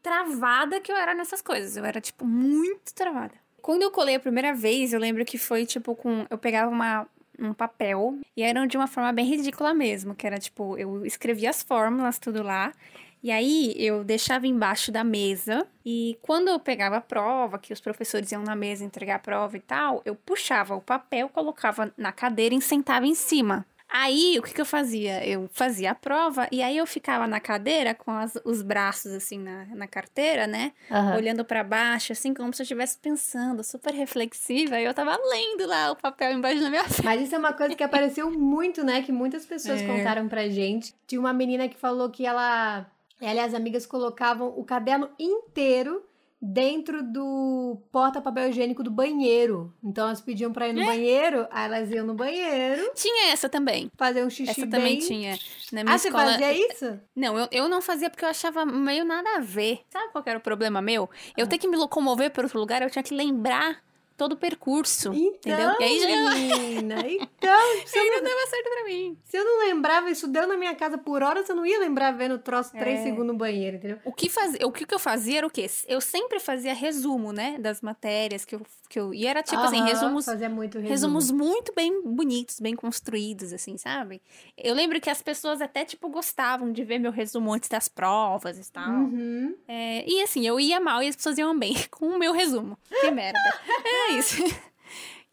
travada 0.01 0.81
que 0.81 0.91
eu 0.91 0.95
era 0.95 1.13
nessas 1.13 1.41
coisas. 1.41 1.77
Eu 1.77 1.85
era, 1.85 2.01
tipo, 2.01 2.25
muito 2.25 2.93
travada. 2.93 3.33
Quando 3.61 3.81
eu 3.81 3.91
colei 3.91 4.15
a 4.15 4.19
primeira 4.19 4.53
vez, 4.53 4.91
eu 4.91 4.99
lembro 4.99 5.23
que 5.23 5.37
foi, 5.37 5.65
tipo, 5.65 5.95
com... 5.95 6.25
Eu 6.29 6.37
pegava 6.37 6.69
uma, 6.69 7.07
um 7.39 7.53
papel 7.53 8.19
e 8.35 8.43
eram 8.43 8.67
de 8.67 8.75
uma 8.75 8.87
forma 8.87 9.13
bem 9.13 9.25
ridícula 9.25 9.73
mesmo. 9.73 10.13
Que 10.13 10.27
era, 10.27 10.37
tipo, 10.37 10.77
eu 10.77 11.05
escrevia 11.05 11.49
as 11.49 11.63
fórmulas, 11.63 12.19
tudo 12.19 12.43
lá. 12.43 12.73
E 13.23 13.31
aí, 13.31 13.73
eu 13.77 14.03
deixava 14.03 14.45
embaixo 14.45 14.91
da 14.91 15.03
mesa. 15.03 15.65
E 15.85 16.17
quando 16.21 16.49
eu 16.49 16.59
pegava 16.59 16.97
a 16.97 17.01
prova, 17.01 17.57
que 17.57 17.71
os 17.71 17.79
professores 17.79 18.31
iam 18.33 18.43
na 18.43 18.53
mesa 18.55 18.83
entregar 18.83 19.15
a 19.15 19.19
prova 19.19 19.55
e 19.55 19.61
tal, 19.61 20.01
eu 20.03 20.13
puxava 20.13 20.75
o 20.75 20.81
papel, 20.81 21.29
colocava 21.29 21.91
na 21.97 22.11
cadeira 22.11 22.53
e 22.53 22.61
sentava 22.61 23.07
em 23.07 23.15
cima. 23.15 23.65
Aí, 23.95 24.37
o 24.39 24.41
que, 24.41 24.53
que 24.55 24.59
eu 24.59 24.65
fazia? 24.65 25.23
Eu 25.25 25.47
fazia 25.53 25.91
a 25.91 25.95
prova 25.95 26.47
e 26.51 26.63
aí 26.63 26.75
eu 26.75 26.85
ficava 26.87 27.27
na 27.27 27.39
cadeira 27.39 27.93
com 27.93 28.09
as- 28.09 28.39
os 28.43 28.63
braços 28.63 29.11
assim 29.13 29.37
na, 29.37 29.65
na 29.67 29.87
carteira, 29.87 30.47
né? 30.47 30.71
Aham. 30.89 31.15
Olhando 31.15 31.45
pra 31.45 31.63
baixo, 31.63 32.11
assim, 32.11 32.33
como 32.33 32.51
se 32.53 32.61
eu 32.61 32.63
estivesse 32.63 32.97
pensando, 32.97 33.63
super 33.63 33.93
reflexiva. 33.93 34.79
E 34.79 34.83
eu 34.85 34.95
tava 34.95 35.15
lendo 35.29 35.67
lá 35.67 35.91
o 35.91 35.95
papel 35.95 36.31
embaixo 36.33 36.59
da 36.61 36.69
minha 36.71 36.83
frente. 36.85 37.03
Mas 37.05 37.21
isso 37.21 37.35
é 37.35 37.37
uma 37.37 37.53
coisa 37.53 37.75
que 37.75 37.83
apareceu 37.83 38.31
muito, 38.31 38.83
né? 38.83 39.03
Que 39.03 39.11
muitas 39.11 39.45
pessoas 39.45 39.79
É. 39.79 39.85
contaram 39.87 40.27
pra 40.27 40.49
gente. 40.49 40.95
Tinha 41.05 41.19
uma 41.21 41.31
menina 41.33 41.69
que 41.69 41.77
falou 41.77 42.09
que 42.09 42.25
ela. 42.25 42.87
E 43.23 43.39
as 43.39 43.53
amigas 43.53 43.85
colocavam 43.85 44.53
o 44.57 44.63
caderno 44.63 45.09
inteiro 45.19 46.03
dentro 46.45 47.01
do 47.01 47.77
porta-papel 47.89 48.49
higiênico 48.49 48.83
do 48.83 48.91
banheiro. 48.91 49.73
Então 49.81 50.07
elas 50.07 50.19
pediam 50.19 50.51
pra 50.51 50.67
ir 50.67 50.73
no 50.73 50.85
banheiro, 50.85 51.47
aí 51.49 51.65
elas 51.65 51.89
iam 51.89 52.05
no 52.05 52.13
banheiro, 52.13 52.91
Tinha 52.95 53.31
essa 53.31 53.47
também. 53.47 53.89
fazer 53.95 54.25
um 54.25 54.29
xixi 54.29 54.51
Essa 54.51 54.61
bem... 54.65 54.69
também 54.69 54.99
tinha. 54.99 55.39
Na 55.71 55.83
minha 55.85 55.95
Ah, 55.95 55.97
você 55.97 56.09
escola. 56.09 56.31
fazia 56.33 56.51
isso? 56.51 56.99
Não, 57.15 57.39
eu, 57.39 57.47
eu 57.49 57.69
não 57.69 57.81
fazia 57.81 58.09
porque 58.09 58.25
eu 58.25 58.29
achava 58.29 58.65
meio 58.65 59.05
nada 59.05 59.37
a 59.37 59.39
ver. 59.39 59.79
Sabe 59.89 60.11
qual 60.11 60.21
era 60.27 60.37
o 60.37 60.41
problema 60.41 60.81
meu? 60.81 61.09
Eu 61.37 61.47
ter 61.47 61.57
que 61.57 61.67
me 61.67 61.77
locomover 61.77 62.29
para 62.31 62.43
outro 62.43 62.59
lugar, 62.59 62.81
eu 62.81 62.89
tinha 62.89 63.03
que 63.03 63.13
lembrar 63.15 63.81
todo 64.17 64.33
o 64.33 64.37
percurso. 64.37 65.13
entendeu? 65.13 65.69
Então, 65.71 65.75
E 65.79 65.83
aí 65.83 65.99
já 65.99 66.07
menina, 66.33 66.95
então, 67.07 67.59
se 67.85 67.97
eu, 67.97 68.01
aí 68.03 68.09
não, 68.09 68.17
não 68.17 68.23
dava 68.23 68.47
certo 68.49 68.69
pra 68.69 68.83
mim. 68.85 69.17
se 69.23 69.37
eu 69.37 69.43
não 69.45 69.59
lembrava, 69.67 70.09
isso 70.09 70.27
deu 70.27 70.47
na 70.47 70.55
minha 70.57 70.75
casa 70.75 70.97
por 70.97 71.21
horas, 71.23 71.47
eu 71.49 71.55
não 71.55 71.65
ia 71.65 71.79
lembrar 71.79 72.11
vendo 72.11 72.35
o 72.35 72.39
troço 72.39 72.71
três 72.71 72.99
É. 72.99 73.03
segundos 73.03 73.27
no 73.27 73.33
banheiro, 73.35 73.77
entendeu? 73.77 73.99
O 74.05 74.13
que, 74.13 74.29
faz... 74.29 74.55
o 74.63 74.71
que 74.71 74.91
eu 74.93 74.99
fazia 74.99 75.39
era 75.39 75.47
o 75.47 75.49
quê? 75.49 75.65
Eu 75.87 75.99
sempre 76.01 76.39
fazia 76.39 76.73
resumo, 76.73 77.31
né? 77.31 77.57
Das 77.59 77.81
matérias 77.81 78.45
que 78.45 78.55
eu. 78.55 78.61
Que 78.89 78.99
eu... 78.99 79.13
E 79.13 79.25
era 79.25 79.41
tipo 79.41 79.59
assim, 79.61 79.77
Aham, 79.79 79.85
resumos. 79.87 80.25
Fazia 80.25 80.49
muito 80.49 80.75
resumo. 80.75 80.89
Resumos 80.89 81.31
muito 81.31 81.73
bem 81.73 82.01
bonitos, 82.03 82.59
bem 82.59 82.75
construídos, 82.75 83.51
assim, 83.51 83.75
sabe? 83.77 84.21
Eu 84.57 84.75
lembro 84.75 85.01
que 85.01 85.09
as 85.09 85.21
pessoas 85.21 85.61
até, 85.61 85.83
tipo, 85.83 86.09
gostavam 86.09 86.71
de 86.71 86.83
ver 86.83 86.99
meu 86.99 87.11
resumo 87.11 87.51
antes 87.53 87.67
das 87.69 87.87
provas 87.87 88.59
e 88.59 88.71
tal. 88.71 88.87
Uhum. 88.91 89.55
É, 89.67 90.03
e 90.07 90.21
assim, 90.21 90.45
eu 90.45 90.59
ia 90.59 90.79
mal 90.79 91.01
e 91.01 91.07
as 91.07 91.15
pessoas 91.15 91.37
iam 91.39 91.57
bem 91.57 91.73
com 91.89 92.05
o 92.07 92.19
meu 92.19 92.33
resumo. 92.33 92.77
Que 93.01 93.09
merda. 93.09 93.39
É 93.83 94.02
isso. 94.11 94.43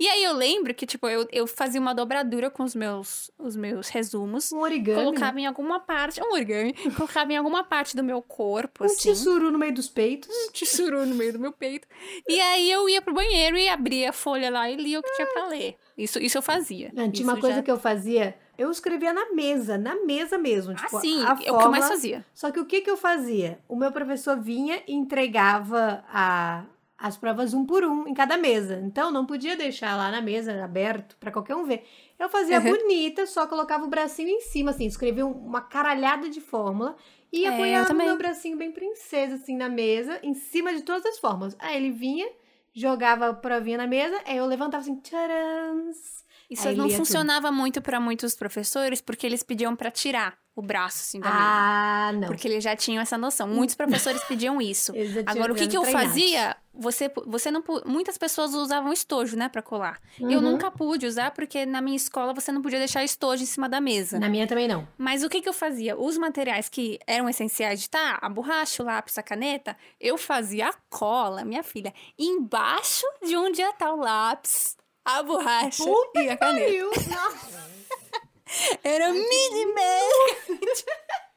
E 0.03 0.09
aí 0.09 0.25
eu 0.25 0.33
lembro 0.33 0.73
que, 0.73 0.87
tipo, 0.87 1.07
eu, 1.07 1.29
eu 1.31 1.47
fazia 1.47 1.79
uma 1.79 1.95
dobradura 1.95 2.49
com 2.49 2.62
os 2.62 2.75
meus, 2.75 3.31
os 3.39 3.55
meus 3.55 3.91
resumos. 3.91 4.50
Um 4.50 4.61
origami. 4.61 4.99
Colocava 5.05 5.39
em 5.39 5.45
alguma 5.47 5.79
parte, 5.79 6.23
um 6.23 6.33
origami, 6.33 6.73
colocava 6.97 7.31
em 7.31 7.37
alguma 7.37 7.62
parte 7.65 7.95
do 7.95 8.03
meu 8.03 8.23
corpo, 8.23 8.83
Um 8.83 8.87
assim. 8.87 9.12
tissuru 9.12 9.50
no 9.50 9.59
meio 9.59 9.75
dos 9.75 9.91
peitos. 9.91 10.35
Um 10.35 10.53
tissuru 10.53 11.05
no 11.05 11.15
meio 11.15 11.35
do 11.35 11.39
meu 11.39 11.53
peito. 11.53 11.87
E 12.27 12.41
aí 12.41 12.71
eu 12.73 12.89
ia 12.89 13.03
pro 13.03 13.12
banheiro 13.12 13.59
e 13.59 13.69
abria 13.69 14.09
a 14.09 14.12
folha 14.15 14.49
lá 14.50 14.71
e 14.71 14.77
lia 14.77 14.99
o 15.00 15.03
que 15.03 15.12
tinha 15.17 15.27
pra 15.35 15.49
ler. 15.49 15.77
Isso, 15.99 16.19
isso 16.19 16.39
eu 16.39 16.43
fazia. 16.43 16.91
Ah, 16.97 17.07
Tinha 17.11 17.29
uma 17.29 17.39
coisa 17.39 17.57
já- 17.57 17.62
que 17.62 17.71
eu 17.71 17.79
fazia, 17.79 18.39
eu 18.57 18.71
escrevia 18.71 19.12
na 19.12 19.35
mesa, 19.35 19.77
na 19.77 19.97
mesa 20.07 20.39
mesmo. 20.39 20.73
Ah, 20.73 20.77
Tipo, 20.77 20.99
sim, 21.03 21.23
a 21.27 21.33
é 21.45 21.53
o 21.53 21.59
que 21.59 21.65
eu 21.67 21.71
mais 21.71 21.87
fazia. 21.87 22.25
Só 22.33 22.50
que 22.50 22.59
o 22.59 22.65
que, 22.65 22.81
que 22.81 22.91
eu 22.91 22.97
fazia? 22.97 23.59
O 23.69 23.77
meu 23.77 23.93
professor 23.93 24.41
vinha 24.41 24.83
e 24.89 24.95
entregava 24.95 26.03
a, 26.11 26.65
as 27.00 27.16
provas 27.16 27.54
um 27.54 27.64
por 27.64 27.83
um 27.83 28.07
em 28.07 28.12
cada 28.14 28.37
mesa. 28.37 28.78
Então 28.85 29.11
não 29.11 29.25
podia 29.25 29.57
deixar 29.57 29.97
lá 29.97 30.11
na 30.11 30.21
mesa 30.21 30.62
aberto 30.62 31.16
para 31.19 31.33
qualquer 31.33 31.57
um 31.57 31.64
ver. 31.64 31.85
Eu 32.19 32.28
fazia 32.28 32.61
Uhum. 32.61 32.66
bonita, 32.76 33.26
só 33.26 33.47
colocava 33.47 33.85
o 33.85 33.88
bracinho 33.88 34.28
em 34.28 34.40
cima, 34.42 34.71
assim, 34.73 34.85
escrevia 34.87 35.25
um- 35.26 35.33
uma 35.33 35.62
caralhada 35.62 36.28
de 36.28 36.40
fórmula 36.40 36.95
e 37.33 37.47
É, 37.47 37.49
apoiava 37.49 37.92
o 37.92 37.97
meu 37.97 38.16
bracinho 38.19 38.59
bem 38.59 38.71
princesa, 38.71 39.37
assim, 39.37 39.57
na 39.57 39.69
mesa, 39.69 40.21
em 40.23 40.35
cima 40.35 40.75
de 40.75 40.83
todas 40.83 41.07
as 41.07 41.19
fórmulas. 41.19 41.57
Aí 41.59 41.76
ele 41.76 41.90
vinha, 41.90 42.28
jogava 42.75 43.28
a 43.30 43.35
provinha 43.35 43.78
na 43.78 43.87
mesa, 43.87 44.21
aí 44.26 44.37
eu 44.37 44.45
levantava 44.47 44.83
assim, 44.83 44.97
tcharans. 45.00 46.21
Isso 46.50 46.66
Aí 46.66 46.75
não 46.76 46.87
lia 46.87 46.97
tudo. 46.97 47.07
funcionava 47.07 47.50
muito 47.52 47.80
pra 47.80 48.00
muitos 48.00 48.35
professores, 48.35 49.00
porque 49.00 49.25
eles 49.26 49.42
pediam 49.42 49.75
pra 49.76 49.90
tirar 49.90 50.37
o 50.61 50.62
braço, 50.62 50.99
assim, 51.00 51.19
da 51.21 51.29
mesa. 51.31 51.40
Ah, 51.43 52.11
não. 52.14 52.29
Porque 52.29 52.47
eles 52.47 52.62
já 52.62 52.76
tinham 52.76 53.00
essa 53.02 53.19
noção. 53.19 53.49
Muitos 53.49 53.75
professores 53.76 54.23
pediam 54.25 54.61
isso. 54.61 54.93
Agora, 55.26 55.52
o 55.52 55.57
que, 55.57 55.67
que 55.67 55.76
eu 55.76 55.83
treinados. 55.83 56.09
fazia? 56.11 56.57
Você, 56.73 57.11
você 57.26 57.50
não, 57.50 57.62
muitas 57.85 58.17
pessoas 58.17 58.55
usavam 58.55 58.93
estojo, 58.93 59.37
né, 59.37 59.49
pra 59.49 59.61
colar. 59.61 59.99
Eu 60.19 60.38
Uhum. 60.38 60.40
nunca 60.52 60.71
pude 60.71 61.05
usar, 61.07 61.33
porque 61.33 61.67
na 61.67 61.81
minha 61.83 61.97
escola 61.97 62.33
você 62.33 62.52
não 62.52 62.62
podia 62.62 62.79
deixar 62.79 63.02
estojo 63.05 63.43
em 63.43 63.47
cima 63.47 63.69
da 63.69 63.81
mesa. 63.81 64.19
Na 64.21 64.29
minha 64.29 64.47
também 64.47 64.69
não. 64.69 64.87
Mas 64.97 65.23
o 65.25 65.29
que, 65.29 65.40
que 65.43 65.49
eu 65.49 65.52
fazia? 65.52 65.99
Os 65.99 66.17
materiais 66.17 66.69
que 66.69 66.99
eram 67.07 67.29
essenciais 67.29 67.81
de 67.81 67.90
tá, 67.90 68.19
a 68.23 68.29
borracha, 68.29 68.83
o 68.83 68.87
lápis, 68.87 69.19
a 69.19 69.23
caneta, 69.23 69.76
eu 70.00 70.17
fazia 70.17 70.69
a 70.69 70.75
cola, 70.88 71.45
minha 71.45 71.62
filha, 71.62 71.93
embaixo 72.19 73.05
de 73.26 73.37
onde 73.37 73.61
ia 73.61 73.71
estar 73.71 73.93
o 73.93 73.97
lápis, 73.97 74.76
a 75.05 75.23
borracha 75.23 75.83
Puta 75.85 76.21
e 76.23 76.29
a 76.31 76.37
caneta. 76.37 76.85
Nossa. 77.11 77.71
Era 78.83 79.12
milimétrico. 79.12 80.66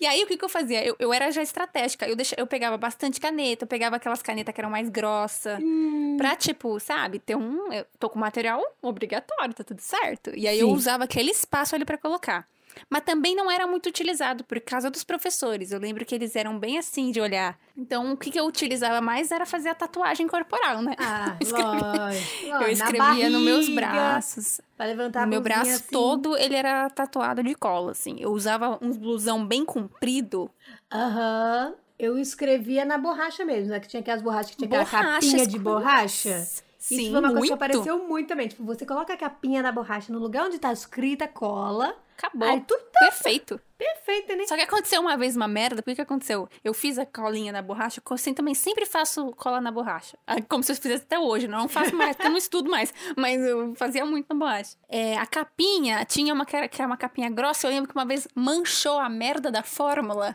E 0.00 0.06
aí, 0.06 0.22
o 0.22 0.26
que, 0.26 0.36
que 0.38 0.44
eu 0.44 0.48
fazia? 0.48 0.82
Eu, 0.82 0.96
eu 0.98 1.12
era 1.12 1.30
já 1.30 1.42
estratégica. 1.42 2.08
Eu, 2.08 2.16
deixa, 2.16 2.34
eu 2.38 2.46
pegava 2.46 2.78
bastante 2.78 3.20
caneta, 3.20 3.64
eu 3.64 3.68
pegava 3.68 3.96
aquelas 3.96 4.22
canetas 4.22 4.54
que 4.54 4.60
eram 4.60 4.70
mais 4.70 4.88
grossas. 4.88 5.58
Hum. 5.62 6.16
Pra, 6.16 6.34
tipo, 6.34 6.80
sabe, 6.80 7.18
ter 7.18 7.36
um. 7.36 7.70
Eu 7.70 7.84
tô 7.98 8.08
com 8.08 8.18
material 8.18 8.62
obrigatório, 8.80 9.52
tá 9.52 9.62
tudo 9.62 9.80
certo. 9.80 10.30
E 10.34 10.48
aí 10.48 10.58
eu 10.58 10.68
Sim. 10.68 10.72
usava 10.72 11.04
aquele 11.04 11.30
espaço 11.30 11.74
ali 11.74 11.84
pra 11.84 11.98
colocar. 11.98 12.48
Mas 12.88 13.02
também 13.02 13.34
não 13.34 13.50
era 13.50 13.66
muito 13.66 13.88
utilizado 13.88 14.44
por 14.44 14.60
causa 14.60 14.90
dos 14.90 15.04
professores. 15.04 15.70
Eu 15.72 15.78
lembro 15.80 16.04
que 16.04 16.14
eles 16.14 16.34
eram 16.36 16.58
bem 16.58 16.78
assim 16.78 17.10
de 17.10 17.20
olhar. 17.20 17.58
Então, 17.76 18.12
o 18.12 18.16
que, 18.16 18.30
que 18.30 18.38
eu 18.40 18.44
utilizava 18.46 19.00
mais 19.00 19.30
era 19.30 19.44
fazer 19.46 19.68
a 19.70 19.74
tatuagem 19.74 20.26
corporal, 20.28 20.82
né? 20.82 20.94
Ah, 20.98 21.36
Escrevi- 21.40 21.80
lógico. 21.80 22.46
eu 22.64 22.68
escrevia 22.68 23.30
nos 23.30 23.42
meus 23.42 23.68
braços. 23.68 24.60
Pra 24.76 24.86
levantar 24.86 25.22
a 25.22 25.26
O 25.26 25.28
meu 25.28 25.40
braço 25.40 25.70
assim. 25.70 25.90
todo, 25.90 26.36
ele 26.36 26.54
era 26.54 26.88
tatuado 26.90 27.42
de 27.42 27.54
cola, 27.54 27.92
assim. 27.92 28.16
Eu 28.18 28.32
usava 28.32 28.78
um 28.82 28.90
blusão 28.92 29.46
bem 29.46 29.64
comprido. 29.64 30.50
Aham. 30.92 31.74
Eu 31.98 32.18
escrevia 32.18 32.82
na 32.86 32.96
borracha 32.96 33.44
mesmo, 33.44 33.68
né? 33.70 33.78
Que 33.78 33.86
tinha 33.86 34.00
aquelas 34.00 34.22
borrachas 34.22 34.52
que 34.52 34.56
tinha 34.56 34.68
aquela 34.68 34.84
Borrachas 34.84 35.14
capinha 35.30 35.46
de 35.46 35.58
borracha. 35.58 36.46
Sim, 36.80 36.94
Isso 37.02 37.10
foi 37.10 37.20
uma 37.20 37.28
coisa 37.28 37.38
muito. 37.38 37.48
que 37.48 37.52
apareceu 37.52 38.08
muito 38.08 38.28
também. 38.28 38.48
Tipo, 38.48 38.64
você 38.64 38.86
coloca 38.86 39.12
a 39.12 39.16
capinha 39.16 39.62
na 39.62 39.70
borracha 39.70 40.10
no 40.10 40.18
lugar 40.18 40.46
onde 40.46 40.58
tá 40.58 40.72
escrita 40.72 41.28
cola. 41.28 41.94
Acabou. 42.16 42.48
Aí 42.48 42.60
tudo 42.62 42.82
Perfeito. 42.98 43.60
perfeito, 43.76 44.34
né? 44.34 44.46
Só 44.46 44.56
que 44.56 44.62
aconteceu 44.62 45.00
uma 45.02 45.14
vez 45.16 45.36
uma 45.36 45.46
merda. 45.46 45.82
Por 45.82 45.94
que 45.94 46.00
aconteceu? 46.00 46.48
Eu 46.64 46.72
fiz 46.72 46.98
a 46.98 47.04
colinha 47.04 47.52
na 47.52 47.60
borracha. 47.60 48.02
Assim, 48.10 48.32
também 48.32 48.54
sempre 48.54 48.86
faço 48.86 49.30
cola 49.32 49.60
na 49.60 49.70
borracha. 49.70 50.18
Ah, 50.26 50.40
Como 50.40 50.62
se 50.62 50.72
eu 50.72 50.76
fizesse 50.76 51.04
até 51.04 51.18
hoje. 51.18 51.46
Não 51.46 51.68
faço 51.68 51.94
mais, 51.94 52.16
porque 52.16 52.26
eu 52.28 52.30
não 52.30 52.38
estudo 52.38 52.70
mais. 52.70 52.92
Mas 53.14 53.42
eu 53.42 53.74
fazia 53.74 54.04
muito 54.06 54.26
na 54.30 54.38
borracha. 54.38 54.76
É, 54.88 55.18
a 55.18 55.26
capinha, 55.26 56.02
tinha 56.06 56.32
uma 56.32 56.46
que 56.46 56.56
era, 56.56 56.66
que 56.66 56.80
era 56.80 56.86
uma 56.86 56.96
capinha 56.96 57.28
grossa. 57.28 57.66
Eu 57.66 57.72
lembro 57.72 57.88
que 57.90 57.94
uma 57.96 58.06
vez 58.06 58.26
manchou 58.34 58.98
a 58.98 59.08
merda 59.10 59.50
da 59.50 59.62
fórmula. 59.62 60.34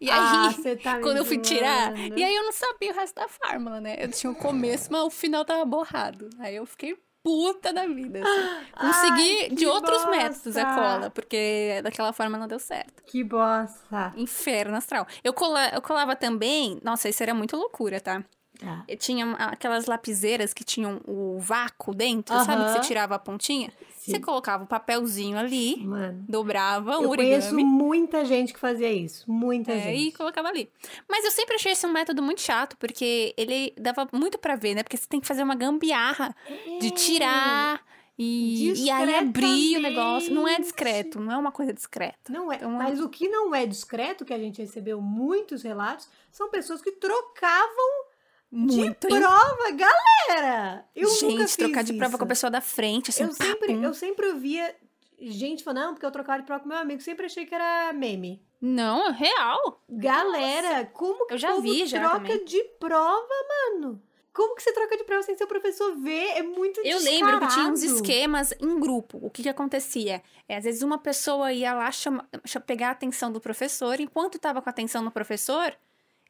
E 0.00 0.10
aí, 0.10 0.18
ah, 0.18 0.52
você 0.52 0.76
tá 0.76 1.00
quando 1.00 1.18
eu 1.18 1.24
fui 1.24 1.38
tirar. 1.38 1.96
E 1.98 2.22
aí 2.22 2.34
eu 2.34 2.44
não 2.44 2.52
sabia 2.52 2.92
o 2.92 2.94
resto 2.94 3.14
da 3.14 3.28
fórmula, 3.28 3.80
né? 3.80 3.96
Eu 3.98 4.10
tinha 4.10 4.30
o 4.30 4.34
começo, 4.34 4.90
mas 4.92 5.02
o 5.02 5.10
final 5.10 5.44
tava 5.44 5.64
borrado. 5.64 6.28
Aí 6.38 6.56
eu 6.56 6.66
fiquei 6.66 6.96
puta 7.22 7.72
da 7.72 7.86
vida. 7.86 8.20
assim. 8.22 8.66
Consegui 8.80 9.42
Ai, 9.42 9.48
de 9.50 9.66
outros 9.66 10.04
bosta. 10.04 10.10
métodos 10.10 10.56
a 10.56 10.74
cola, 10.74 11.10
porque 11.10 11.80
daquela 11.82 12.12
forma 12.12 12.38
não 12.38 12.48
deu 12.48 12.58
certo. 12.58 13.02
Que 13.06 13.22
bosta. 13.22 14.12
Inferno 14.16 14.76
astral. 14.76 15.06
Eu, 15.22 15.32
cola, 15.32 15.68
eu 15.68 15.82
colava 15.82 16.16
também. 16.16 16.78
Nossa, 16.82 17.08
isso 17.08 17.22
era 17.22 17.34
muito 17.34 17.56
loucura, 17.56 18.00
tá? 18.00 18.24
Tá. 18.58 18.84
Eu 18.86 18.96
tinha 18.96 19.32
aquelas 19.36 19.86
lapiseiras 19.86 20.52
que 20.52 20.62
tinham 20.62 21.00
o 21.06 21.38
vácuo 21.38 21.94
dentro, 21.94 22.34
sabe? 22.44 22.64
Que 22.64 22.72
você 22.72 22.80
tirava 22.80 23.14
a 23.14 23.18
pontinha. 23.18 23.72
Você 24.02 24.18
colocava 24.18 24.64
o 24.64 24.66
papelzinho 24.66 25.36
ali, 25.38 25.76
Mano. 25.84 26.24
dobrava 26.28 26.98
um 26.98 27.02
Eu 27.02 27.08
conheço 27.10 27.48
origami. 27.54 27.64
muita 27.64 28.24
gente 28.24 28.52
que 28.54 28.58
fazia 28.60 28.90
isso. 28.92 29.30
Muita 29.30 29.72
É, 29.72 29.80
gente. 29.80 30.08
e 30.08 30.12
colocava 30.12 30.48
ali. 30.48 30.70
Mas 31.08 31.24
eu 31.24 31.30
sempre 31.30 31.56
achei 31.56 31.72
esse 31.72 31.86
um 31.86 31.92
método 31.92 32.22
muito 32.22 32.40
chato, 32.40 32.76
porque 32.78 33.34
ele 33.36 33.74
dava 33.78 34.08
muito 34.12 34.38
pra 34.38 34.56
ver, 34.56 34.74
né? 34.74 34.82
Porque 34.82 34.96
você 34.96 35.06
tem 35.06 35.20
que 35.20 35.26
fazer 35.26 35.42
uma 35.42 35.54
gambiarra 35.54 36.34
de 36.80 36.90
tirar 36.92 37.84
e, 38.18 38.72
e 38.84 38.90
aí 38.90 39.14
abrir 39.14 39.76
o 39.76 39.80
negócio. 39.80 40.32
Não 40.34 40.46
é 40.46 40.58
discreto, 40.58 41.18
não 41.20 41.32
é 41.32 41.36
uma 41.36 41.52
coisa 41.52 41.72
discreta. 41.72 42.30
Não 42.30 42.52
é. 42.52 42.56
Então, 42.56 42.70
Mas 42.70 43.00
o 43.00 43.08
que 43.08 43.28
não 43.28 43.54
é 43.54 43.64
discreto, 43.66 44.24
que 44.24 44.32
a 44.34 44.38
gente 44.38 44.60
recebeu 44.60 45.00
muitos 45.00 45.62
relatos, 45.62 46.08
são 46.30 46.50
pessoas 46.50 46.80
que 46.82 46.92
trocavam 46.92 48.09
Muito, 48.50 49.06
de 49.08 49.14
prova, 49.18 49.70
galera! 49.72 50.84
Eu 50.94 51.08
nunca 51.08 51.20
Gente, 51.20 51.38
fiz 51.42 51.56
trocar 51.56 51.84
de 51.84 51.92
prova 51.92 52.08
isso. 52.10 52.18
com 52.18 52.24
a 52.24 52.28
pessoa 52.28 52.50
da 52.50 52.60
frente, 52.60 53.10
assim, 53.10 53.24
Eu 53.24 53.32
sempre, 53.32 53.72
eu 53.74 53.94
sempre 53.94 54.26
ouvia 54.28 54.74
gente 55.20 55.62
falando, 55.62 55.84
não, 55.84 55.92
porque 55.94 56.06
eu 56.06 56.10
trocava 56.10 56.40
de 56.40 56.46
prova 56.46 56.62
com 56.62 56.68
meu 56.68 56.78
amigo. 56.78 57.00
Sempre 57.00 57.26
achei 57.26 57.46
que 57.46 57.54
era 57.54 57.92
meme. 57.92 58.42
Não, 58.60 59.08
é 59.08 59.12
real. 59.12 59.82
Galera, 59.88 60.84
como 60.86 61.26
que 61.26 61.34
Eu 61.34 61.38
já 61.38 61.58
vi 61.60 61.86
já 61.86 62.00
troca 62.00 62.16
também. 62.28 62.44
de 62.44 62.62
prova, 62.78 63.28
mano? 63.48 64.02
Como 64.32 64.54
que 64.54 64.62
você 64.62 64.72
troca 64.72 64.96
de 64.96 65.04
prova 65.04 65.22
sem 65.22 65.36
seu 65.36 65.46
professor 65.46 65.94
ver? 65.96 66.36
É 66.36 66.42
muito 66.42 66.80
Eu 66.84 66.98
lembro 67.00 67.40
que 67.40 67.48
tinha 67.48 67.66
uns 67.66 67.80
descarado. 67.80 68.02
esquemas 68.06 68.52
em 68.60 68.78
grupo. 68.80 69.18
O 69.22 69.28
que 69.30 69.42
que 69.42 69.48
acontecia? 69.48 70.22
É, 70.48 70.56
às 70.56 70.64
vezes 70.64 70.82
uma 70.82 70.98
pessoa 70.98 71.52
ia 71.52 71.72
lá 71.74 71.90
chama, 71.90 72.28
cha- 72.44 72.60
pegar 72.60 72.88
a 72.88 72.92
atenção 72.92 73.30
do 73.32 73.40
professor, 73.40 73.98
enquanto 74.00 74.36
estava 74.36 74.62
com 74.62 74.68
a 74.68 74.72
atenção 74.72 75.02
do 75.04 75.10
professor, 75.10 75.74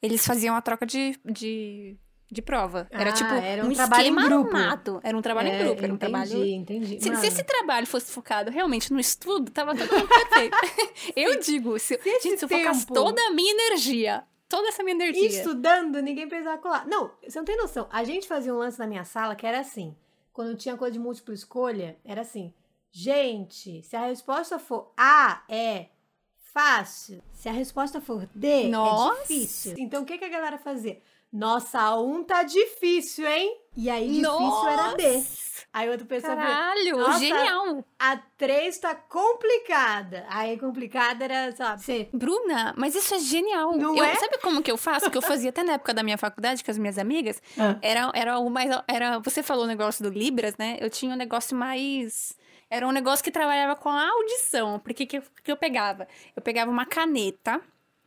eles 0.03 0.25
faziam 0.27 0.57
a 0.57 0.63
troca 0.63 0.87
de, 0.87 1.19
de, 1.25 1.97
de 2.31 2.41
prova. 2.43 2.87
Era 2.91 3.11
Ah, 3.11 3.13
tipo 3.13 3.31
era 3.33 3.65
um 3.65 3.69
um 3.71 3.75
trabalho 3.75 4.03
em 4.07 4.11
esquema 4.11 4.29
grupo. 4.29 4.57
armado. 4.57 5.01
Era 5.03 5.17
um 5.17 5.23
trabalho 5.23 5.49
É, 5.49 5.55
em 5.55 5.65
grupo, 5.65 5.83
era 5.83 5.93
um 5.93 5.97
entendi, 5.97 6.11
trabalho... 6.13 6.45
entendi. 6.47 7.01
Se, 7.03 7.17
se 7.17 7.27
esse 7.27 7.43
trabalho 7.45 7.87
fosse 7.87 8.13
focado 8.13 8.51
realmente 8.51 8.93
no 8.93 9.01
estudo, 9.01 9.51
tava 9.51 9.75
tudo 9.75 9.89
perfeito. 10.09 10.57
eu 11.17 11.41
digo, 11.41 11.79
se, 11.79 11.95
esse 11.95 12.29
gente, 12.29 12.39
se 12.39 12.45
eu 12.45 12.49
focasse 12.49 12.87
tempo- 12.87 12.95
toda 12.95 13.21
a 13.27 13.31
minha 13.31 13.53
energia, 13.53 14.23
toda 14.49 14.69
essa 14.69 14.83
minha 14.83 14.95
energia... 14.95 15.27
Estudando, 15.27 16.01
ninguém 16.01 16.29
precisava 16.29 16.59
colar. 16.59 16.87
Não, 16.87 17.11
você 17.27 17.39
não 17.39 17.45
tem 17.45 17.57
noção. 17.57 17.89
A 17.91 18.05
gente 18.05 18.27
fazia 18.29 18.55
um 18.55 18.59
lance 18.59 18.79
na 18.79 18.87
minha 18.87 19.05
sala 19.05 19.35
que 19.35 19.47
era 19.47 19.61
assim. 19.61 19.95
Quando 20.33 20.57
tinha 20.57 20.77
coisa 20.77 20.93
de 20.93 20.99
múltipla 20.99 21.35
escolha, 21.35 21.97
era 22.05 22.21
assim. 22.23 22.55
Gente, 22.93 23.83
se 23.83 23.95
a 23.97 24.07
resposta 24.07 24.59
for 24.59 24.93
A, 24.97 25.43
é 25.49 25.87
fácil. 26.53 27.23
Se 27.33 27.49
a 27.49 27.53
resposta 27.53 28.01
for 28.01 28.27
D, 28.35 28.69
Nossa. 28.69 29.15
é 29.15 29.21
difícil. 29.23 29.75
Então, 29.79 30.03
o 30.03 30.07
que, 30.07 30.19
que 30.19 30.25
a 30.25 30.29
galera 30.29 30.59
fazia? 30.59 31.01
Nossa, 31.33 31.79
a 31.81 32.01
1 32.01 32.25
tá 32.25 32.43
difícil, 32.43 33.27
hein? 33.27 33.57
E 33.77 33.89
aí, 33.89 34.09
difícil 34.09 34.69
era 34.69 34.95
D. 34.95 35.25
Aí 35.73 35.89
outra 35.89 36.05
pessoa 36.05 36.35
falou, 36.35 36.51
Caralho, 36.51 36.97
Nossa. 36.99 37.19
genial! 37.21 37.85
a 37.97 38.17
3 38.37 38.77
tá 38.79 38.93
complicada. 38.97 40.27
Aí, 40.29 40.59
complicada 40.59 41.25
era, 41.25 41.53
sabe, 41.55 41.83
C. 41.85 42.09
Bruna, 42.13 42.75
mas 42.77 42.97
isso 42.97 43.15
é 43.15 43.21
genial. 43.21 43.77
Não 43.77 43.97
Eu- 43.97 44.03
é? 44.05 44.17
Sabe 44.17 44.39
como 44.39 44.61
que 44.63 44.71
eu 44.71 44.77
faço? 44.77 45.09
Que 45.09 45.17
eu 45.17 45.23
fazia 45.23 45.51
até 45.51 45.63
na 45.63 45.75
época 45.75 45.95
da 45.95 46.03
minha 46.03 46.19
faculdade 46.19 46.65
com 46.65 46.71
as 46.73 46.79
minhas 46.79 46.99
amigas. 46.99 47.41
Era, 47.81 48.11
era 48.15 48.39
o 48.41 48.51
mais. 48.51 48.69
Era, 48.89 49.21
você 49.21 49.43
falou 49.45 49.63
o 49.65 49.69
negócio 49.69 50.03
do 50.03 50.11
Libras, 50.11 50.57
né? 50.57 50.77
Eu 50.81 50.91
tinha 50.91 51.15
um 51.15 51.17
negócio 51.19 51.57
mais. 51.57 52.37
Era 52.69 52.87
um 52.87 52.93
negócio 52.93 53.23
que 53.25 53.31
trabalhava 53.31 53.77
com 53.77 53.89
a 53.91 54.09
audição. 54.11 54.81
Porque 54.81 55.07
que, 55.07 55.19
eu- 55.19 55.23
que 55.45 55.53
eu 55.53 55.57
pegava? 55.57 56.09
Eu 56.35 56.43
pegava 56.43 56.69
uma 56.71 56.87
caneta. 56.87 57.61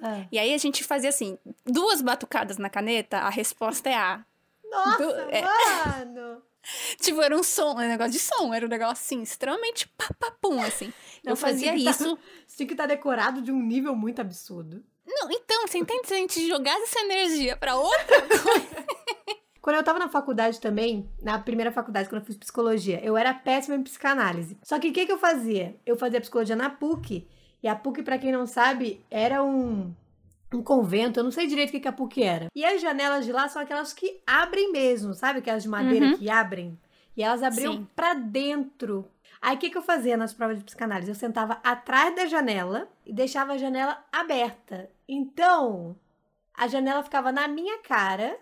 Ah. 0.05 0.25
E 0.29 0.37
aí 0.37 0.53
a 0.53 0.57
gente 0.57 0.83
fazia 0.83 1.09
assim: 1.09 1.37
duas 1.65 2.01
batucadas 2.01 2.57
na 2.57 2.69
caneta, 2.69 3.19
a 3.19 3.29
resposta 3.29 3.89
é 3.89 3.95
A. 3.95 4.25
Nossa, 4.69 4.97
Do- 4.97 5.11
é. 5.31 5.41
mano! 5.41 6.41
Tipo, 6.99 7.21
era 7.21 7.35
um 7.35 7.43
som, 7.43 7.73
um 7.73 7.79
negócio 7.79 8.13
de 8.13 8.19
som. 8.19 8.53
Era 8.53 8.65
um 8.65 8.69
negócio 8.69 8.93
assim, 8.93 9.21
extremamente 9.21 9.87
papapum, 9.97 10.61
assim. 10.61 10.93
Não, 11.23 11.33
eu 11.33 11.35
fazia 11.35 11.71
tá- 11.71 11.77
isso. 11.77 11.89
Isso 11.89 12.19
tinha 12.55 12.67
que 12.67 12.73
estar 12.73 12.85
decorado 12.85 13.41
de 13.41 13.51
um 13.51 13.61
nível 13.61 13.93
muito 13.95 14.21
absurdo. 14.21 14.83
Não, 15.05 15.29
então, 15.29 15.67
você 15.67 15.77
entende? 15.77 16.07
Se 16.07 16.13
a 16.13 16.17
gente 16.17 16.47
jogasse 16.47 16.83
essa 16.83 16.99
energia 17.01 17.57
pra 17.57 17.75
outra 17.75 18.15
Quando 19.61 19.77
eu 19.77 19.83
tava 19.83 19.99
na 19.99 20.09
faculdade 20.09 20.59
também, 20.59 21.09
na 21.21 21.39
primeira 21.39 21.71
faculdade, 21.71 22.09
quando 22.09 22.21
eu 22.21 22.25
fiz 22.25 22.35
psicologia, 22.37 22.99
eu 23.03 23.15
era 23.15 23.33
péssima 23.33 23.75
em 23.77 23.83
psicanálise. 23.83 24.57
Só 24.63 24.77
que 24.77 24.89
o 24.89 24.93
que, 24.93 25.05
que 25.05 25.11
eu 25.11 25.17
fazia? 25.17 25.75
Eu 25.85 25.97
fazia 25.97 26.19
psicologia 26.19 26.55
na 26.55 26.69
PUC. 26.69 27.27
E 27.63 27.67
a 27.67 27.75
PUC, 27.75 28.03
pra 28.03 28.17
quem 28.19 28.31
não 28.31 28.45
sabe, 28.45 29.03
era 29.09 29.41
um, 29.41 29.93
um 30.53 30.61
convento. 30.61 31.19
Eu 31.19 31.23
não 31.23 31.31
sei 31.31 31.47
direito 31.47 31.69
o 31.69 31.71
que, 31.71 31.79
que 31.79 31.87
a 31.87 31.93
PUC 31.93 32.21
era. 32.21 32.47
E 32.53 32.65
as 32.65 32.81
janelas 32.81 33.25
de 33.25 33.31
lá 33.31 33.47
são 33.47 33.61
aquelas 33.61 33.93
que 33.93 34.21
abrem 34.27 34.71
mesmo, 34.71 35.13
sabe? 35.13 35.39
Aquelas 35.39 35.63
de 35.63 35.69
madeira 35.69 36.07
Uhum. 36.07 36.17
que 36.17 36.29
abrem. 36.29 36.77
E 37.15 37.23
elas 37.23 37.41
abriam 37.41 37.87
pra 37.95 38.13
dentro. 38.13 39.07
Aí 39.41 39.55
o 39.55 39.59
que, 39.59 39.69
que 39.69 39.77
eu 39.77 39.81
fazia 39.81 40.17
nas 40.17 40.33
provas 40.33 40.57
de 40.57 40.63
psicanálise? 40.63 41.09
Eu 41.09 41.15
sentava 41.15 41.59
atrás 41.63 42.13
da 42.15 42.25
janela 42.25 42.89
e 43.05 43.13
deixava 43.13 43.53
a 43.53 43.57
janela 43.57 44.03
aberta. 44.11 44.89
Então, 45.07 45.95
a 46.53 46.67
janela 46.67 47.03
ficava 47.03 47.31
na 47.31 47.47
minha 47.47 47.77
cara 47.79 48.37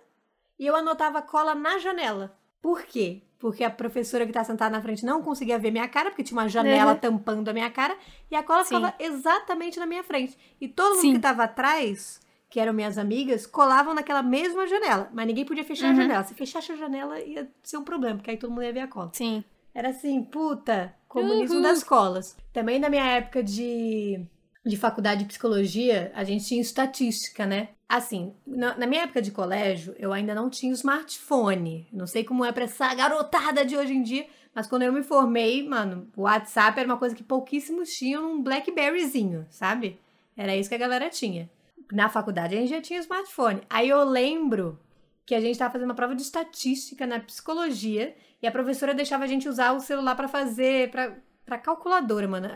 e 0.58 0.66
eu 0.66 0.75
anotava 0.75 1.22
cola 1.22 1.54
na 1.54 1.78
janela. 1.80 2.36
Por 2.62 2.84
quê? 2.84 3.22
Porque 3.42 3.64
a 3.64 3.72
professora 3.72 4.26
que 4.28 4.32
tá 4.32 4.44
sentada 4.44 4.70
na 4.70 4.82
frente 4.84 5.04
não 5.04 5.24
conseguia 5.24 5.58
ver 5.58 5.72
minha 5.72 5.88
cara, 5.88 6.12
porque 6.12 6.22
tinha 6.24 6.38
uma 6.40 6.48
janela 6.48 6.92
Uhum. 6.94 6.98
tampando 7.00 7.50
a 7.50 7.54
minha 7.54 7.72
cara, 7.72 7.98
e 8.30 8.36
a 8.36 8.44
cola 8.44 8.64
Sim. 8.64 8.76
ficava 8.76 8.94
exatamente 9.00 9.80
na 9.80 9.88
minha 9.88 10.04
frente. 10.04 10.38
E 10.62 10.68
todo 10.68 10.92
mundo 10.92 11.02
Sim. 11.02 11.14
que 11.14 11.20
tava 11.20 11.44
atrás, 11.46 12.22
que 12.48 12.60
eram 12.60 12.72
minhas 12.72 13.00
amigas, 13.00 13.48
colavam 13.48 13.96
naquela 13.96 14.22
mesma 14.22 14.68
janela. 14.68 15.10
Mas 15.12 15.26
ninguém 15.26 15.44
podia 15.44 15.64
fechar 15.64 15.88
a 15.88 15.90
Uhum. 15.90 15.96
janela. 15.96 16.24
Se 16.24 16.36
fechasse 16.36 16.72
a 16.72 16.76
janela, 16.76 17.20
ia 17.20 17.50
ser 17.64 17.78
um 17.78 17.84
problema, 17.84 18.18
porque 18.18 18.30
aí 18.30 18.38
todo 18.38 18.52
mundo 18.52 18.62
ia 18.64 18.72
ver 18.74 18.82
a 18.82 18.88
cola. 18.88 19.10
Sim. 19.14 19.44
Era 19.74 19.90
assim, 19.90 20.22
puta, 20.22 20.94
comunismo 21.08 21.56
Uhul. 21.56 21.64
das 21.64 21.84
colas. 21.84 22.38
Também 22.54 22.78
na 22.78 22.90
minha 22.90 23.06
época 23.08 23.42
de, 23.42 24.24
de 24.65 24.77
faculdade 24.77 25.22
de 25.22 25.27
psicologia, 25.27 26.12
a 26.13 26.24
gente 26.24 26.46
tinha 26.46 26.62
estatística, 26.62 27.46
né? 27.46 27.70
Assim, 27.89 28.34
na, 28.46 28.77
na 28.77 28.88
minha 28.88 29.03
época 29.03 29.22
de 29.22 29.32
colégio, 29.32 29.96
eu 29.98 30.13
ainda 30.13 30.36
não 30.36 30.50
tinha 30.50 30.72
smartphone. 30.74 31.88
Não 31.91 32.06
sei 32.06 32.24
como 32.24 32.46
é 32.46 32.51
pra 32.51 32.65
essa 32.65 32.94
garotada 32.94 33.65
de 33.65 33.75
hoje 33.75 33.94
em 33.94 34.03
dia, 34.03 34.27
mas 34.53 34.68
quando 34.68 34.84
eu 34.84 34.94
me 34.94 35.03
formei, 35.03 35.68
mano, 35.68 36.08
o 36.15 36.22
WhatsApp 36.22 36.80
era 36.80 36.88
uma 36.88 36.98
coisa 36.98 37.15
que 37.15 37.24
pouquíssimos 37.24 37.89
tinham 37.89 38.34
um 38.34 38.41
Blackberryzinho, 38.41 39.48
sabe? 39.50 40.00
Era 40.38 40.56
isso 40.56 40.70
que 40.70 40.75
a 40.75 40.80
galera 40.80 41.10
tinha. 41.10 41.50
Na 41.91 42.08
faculdade 42.08 42.56
a 42.56 42.60
gente 42.60 42.70
já 42.70 42.82
tinha 42.82 43.00
smartphone. 43.00 43.62
Aí 43.70 43.89
eu 43.89 44.03
lembro 44.03 44.80
que 45.25 45.36
a 45.36 45.41
gente 45.41 45.58
tava 45.58 45.74
fazendo 45.74 45.89
uma 45.89 45.96
prova 45.96 46.15
de 46.15 46.22
estatística 46.22 47.08
na 47.08 47.20
psicologia 47.20 48.15
e 48.41 48.48
a 48.48 48.51
professora 48.51 48.94
deixava 48.94 49.24
a 49.24 49.27
gente 49.27 49.50
usar 49.50 49.74
o 49.74 49.80
celular 49.80 50.15
pra 50.15 50.27
fazer, 50.27 50.91
pra 50.91 51.58
calculadora, 51.58 52.27
mano. 52.27 52.48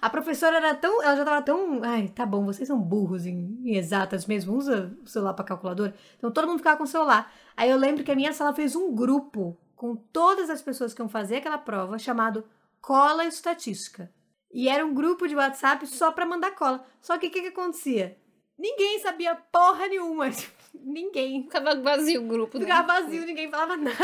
A- 0.00 0.10
professora 0.10 0.56
era 0.56 0.74
tão, 0.74 1.02
ela 1.02 1.16
já 1.16 1.24
tava 1.24 1.42
tão, 1.42 1.82
ai, 1.82 2.08
tá 2.08 2.24
bom, 2.26 2.44
vocês 2.44 2.66
são 2.68 2.78
burros 2.78 3.26
em, 3.26 3.58
em 3.64 3.76
exatas 3.76 4.26
mesmo, 4.26 4.54
usa 4.56 4.96
o 5.04 5.08
celular 5.08 5.34
pra 5.34 5.44
calculadora. 5.44 5.94
Então 6.18 6.30
todo 6.30 6.46
mundo 6.48 6.58
ficava 6.58 6.76
com 6.76 6.84
o 6.84 6.86
celular. 6.86 7.32
Aí 7.56 7.70
eu 7.70 7.76
lembro 7.76 8.04
que 8.04 8.10
a 8.12 8.16
minha 8.16 8.32
sala 8.32 8.54
fez 8.54 8.74
um 8.76 8.94
grupo 8.94 9.56
com 9.76 9.96
todas 9.96 10.48
as 10.50 10.62
pessoas 10.62 10.94
que 10.94 11.00
iam 11.02 11.08
fazer 11.08 11.36
aquela 11.36 11.58
prova 11.58 11.98
chamado 11.98 12.44
Cola 12.80 13.24
Estatística. 13.24 14.10
E 14.52 14.68
era 14.68 14.84
um 14.84 14.92
grupo 14.92 15.26
de 15.26 15.34
WhatsApp 15.34 15.86
só 15.86 16.12
pra 16.12 16.26
mandar 16.26 16.50
cola. 16.52 16.84
Só 17.00 17.16
que 17.16 17.28
o 17.28 17.30
que, 17.30 17.40
que 17.40 17.48
acontecia? 17.48 18.18
Ninguém 18.58 18.98
sabia 19.00 19.34
porra 19.34 19.88
nenhuma. 19.88 20.26
Ninguém. 20.74 21.44
Ficava 21.44 21.74
vazio 21.80 22.22
o 22.22 22.28
grupo. 22.28 22.58
né? 22.58 22.64
Ficava 22.66 23.00
vazio, 23.00 23.24
ninguém 23.24 23.50
falava 23.50 23.76
nada. 23.76 23.96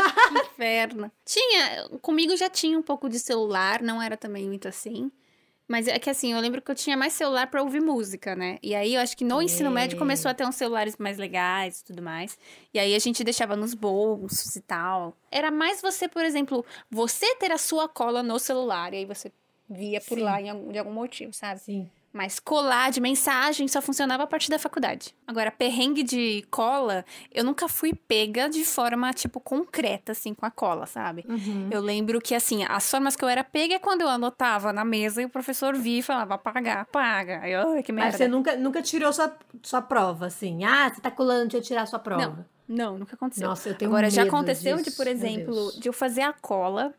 Inferno. 0.45 1.11
Tinha, 1.25 1.87
comigo 2.01 2.35
já 2.35 2.49
tinha 2.49 2.77
um 2.77 2.81
pouco 2.81 3.07
de 3.07 3.19
celular, 3.19 3.81
não 3.81 4.01
era 4.01 4.17
também 4.17 4.47
muito 4.47 4.67
assim. 4.67 5.11
Mas 5.69 5.87
é 5.87 5.99
que 5.99 6.09
assim, 6.09 6.33
eu 6.33 6.39
lembro 6.39 6.63
que 6.63 6.71
eu 6.71 6.75
tinha 6.75 6.97
mais 6.97 7.13
celular 7.13 7.45
pra 7.45 7.61
ouvir 7.61 7.79
música, 7.79 8.35
né? 8.35 8.57
E 8.63 8.73
aí 8.73 8.95
eu 8.95 9.01
acho 9.01 9.15
que 9.15 9.23
no 9.23 9.39
ensino 9.39 9.69
médio 9.69 9.95
É. 9.95 9.99
começou 9.99 10.31
a 10.31 10.33
ter 10.33 10.43
uns 10.43 10.55
celulares 10.55 10.97
mais 10.97 11.19
legais 11.19 11.79
e 11.81 11.83
tudo 11.85 12.01
mais. 12.01 12.39
E 12.73 12.79
aí 12.79 12.95
a 12.95 12.99
gente 12.99 13.23
deixava 13.23 13.55
nos 13.55 13.75
bolsos 13.75 14.55
e 14.55 14.61
tal. 14.61 15.15
Era 15.29 15.51
mais 15.51 15.79
você, 15.79 16.07
por 16.07 16.25
exemplo, 16.25 16.65
você 16.89 17.35
ter 17.35 17.51
a 17.51 17.57
sua 17.59 17.87
cola 17.87 18.23
no 18.23 18.39
celular. 18.39 18.93
E 18.95 18.97
aí 18.97 19.05
você 19.05 19.31
via 19.69 20.01
por 20.01 20.17
Sim. 20.17 20.23
lá 20.23 20.41
em 20.41 20.49
algum, 20.49 20.71
de 20.71 20.79
algum 20.79 20.91
motivo, 20.91 21.31
sabe? 21.33 21.59
Sim. 21.61 21.87
Mas 22.19 22.37
colar 22.37 22.91
de 22.91 22.99
mensagem 22.99 23.65
só 23.69 23.81
funcionava 23.81 24.23
a 24.23 24.27
partir 24.27 24.49
da 24.49 24.59
faculdade. 24.59 25.15
Agora, 25.25 25.49
perrengue 25.49 26.03
de 26.03 26.45
cola, 26.51 27.05
eu 27.33 27.45
nunca 27.45 27.69
fui 27.69 27.93
pega 27.93 28.49
de 28.49 28.65
forma, 28.65 29.13
tipo, 29.13 29.39
concreta, 29.39 30.11
assim, 30.11 30.33
com 30.33 30.45
a 30.45 30.51
cola, 30.51 30.85
sabe? 30.85 31.23
Uhum. 31.29 31.69
Eu 31.71 31.79
lembro 31.79 32.19
que, 32.19 32.35
assim, 32.35 32.65
as 32.65 32.91
formas 32.91 33.15
que 33.15 33.23
eu 33.23 33.29
era 33.29 33.41
pega 33.41 33.75
é 33.75 33.79
quando 33.79 34.01
eu 34.01 34.09
anotava 34.09 34.73
na 34.73 34.83
mesa 34.83 35.21
e 35.21 35.25
o 35.25 35.29
professor 35.29 35.73
via 35.77 35.99
e 35.99 36.03
falava, 36.03 36.33
apagar, 36.33 36.79
apaga. 36.79 37.39
Aí, 37.39 37.55
ai, 37.55 37.81
que 37.81 37.93
merda. 37.93 38.11
Mas 38.11 38.17
você 38.17 38.27
nunca, 38.27 38.57
nunca 38.57 38.81
tirou 38.81 39.13
sua, 39.13 39.33
sua 39.63 39.81
prova, 39.81 40.25
assim. 40.25 40.65
Ah, 40.65 40.91
você 40.93 40.99
tá 40.99 41.09
colando, 41.09 41.43
deixa 41.43 41.59
eu 41.59 41.61
tirar 41.61 41.85
sua 41.85 41.99
prova. 41.99 42.45
Não. 42.67 42.85
Não, 42.91 42.97
nunca 42.97 43.15
aconteceu. 43.15 43.47
Nossa, 43.47 43.69
eu 43.69 43.75
tenho 43.75 43.89
Agora, 43.89 44.09
já 44.09 44.23
aconteceu 44.23 44.75
disso, 44.75 44.89
de, 44.89 44.95
por 44.97 45.07
exemplo, 45.07 45.71
de 45.79 45.87
eu 45.87 45.93
fazer 45.93 46.23
a 46.23 46.33
cola. 46.33 46.93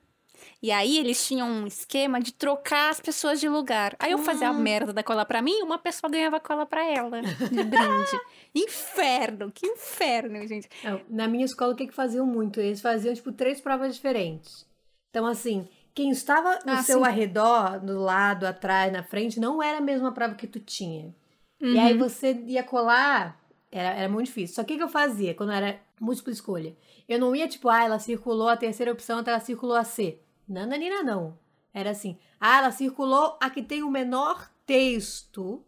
E 0.63 0.71
aí 0.71 0.99
eles 0.99 1.27
tinham 1.27 1.49
um 1.49 1.67
esquema 1.67 2.21
de 2.21 2.33
trocar 2.33 2.91
as 2.91 3.01
pessoas 3.01 3.41
de 3.41 3.49
lugar. 3.49 3.97
Aí 3.99 4.13
eu 4.13 4.19
fazia 4.19 4.49
a 4.49 4.53
merda 4.53 4.93
da 4.93 5.03
cola 5.03 5.25
pra 5.25 5.41
mim 5.43 5.59
e 5.59 5.63
uma 5.63 5.79
pessoa 5.79 6.11
ganhava 6.11 6.39
cola 6.41 6.67
pra 6.67 6.85
ela. 6.85 7.21
De 7.23 7.63
brinde. 7.65 8.21
inferno, 8.55 9.51
que 9.51 9.67
inferno, 9.67 10.47
gente. 10.47 10.69
Não, 10.83 11.01
na 11.09 11.29
minha 11.29 11.45
escola, 11.45 11.73
o 11.73 11.77
que 11.77 11.87
que 11.87 11.95
faziam 11.95 12.27
muito? 12.27 12.61
Eles 12.61 12.81
faziam, 12.81 13.15
tipo, 13.15 13.33
três 13.33 13.61
provas 13.61 13.95
diferentes. 13.95 14.67
Então, 15.11 15.27
assim, 15.27 15.69
quem 15.95 16.11
estava 16.11 16.59
no 16.65 16.73
Ah, 16.73 16.83
seu 16.83 16.99
sim. 16.99 17.05
arredor, 17.05 17.81
do 17.81 17.99
lado, 18.01 18.47
atrás, 18.47 18.93
na 18.93 19.03
frente, 19.03 19.41
não 19.41 19.63
era 19.63 19.79
a 19.79 19.83
mesma 19.83 20.13
prova 20.13 20.35
que 20.35 20.47
tu 20.47 20.61
tinha. 20.61 21.15
E 21.61 21.67
Uhum. 21.67 21.81
aí 21.81 21.97
você 21.99 22.33
ia 22.47 22.63
colar, 22.63 23.39
era, 23.71 23.91
era 23.95 24.09
muito 24.09 24.27
difícil. 24.27 24.55
Só 24.57 24.65
que 24.65 24.75
o 24.75 24.77
que 24.79 24.83
eu 24.83 24.89
fazia 24.89 25.35
quando 25.35 25.53
era 25.53 25.79
múltipla 26.01 26.33
escolha? 26.33 26.75
Eu 27.09 27.19
não 27.19 27.35
ia, 27.37 27.47
tipo, 27.49 27.69
ah, 27.69 27.85
ela 27.85 27.99
circulou 27.99 28.49
a 28.49 28.57
terceira 28.57 28.93
opção 28.93 29.19
até 29.19 29.31
ela 29.31 29.41
circulou 29.41 29.77
a 29.77 29.85
C. 29.85 30.19
Nananina, 30.51 31.03
não. 31.03 31.39
Era 31.73 31.91
assim, 31.91 32.19
ah, 32.41 32.59
ela 32.59 32.73
circulou 32.73 33.39
a 33.41 33.49
que 33.49 33.63
tem 33.63 33.83
o 33.85 33.91
menor 33.91 34.51
texto, 34.67 35.65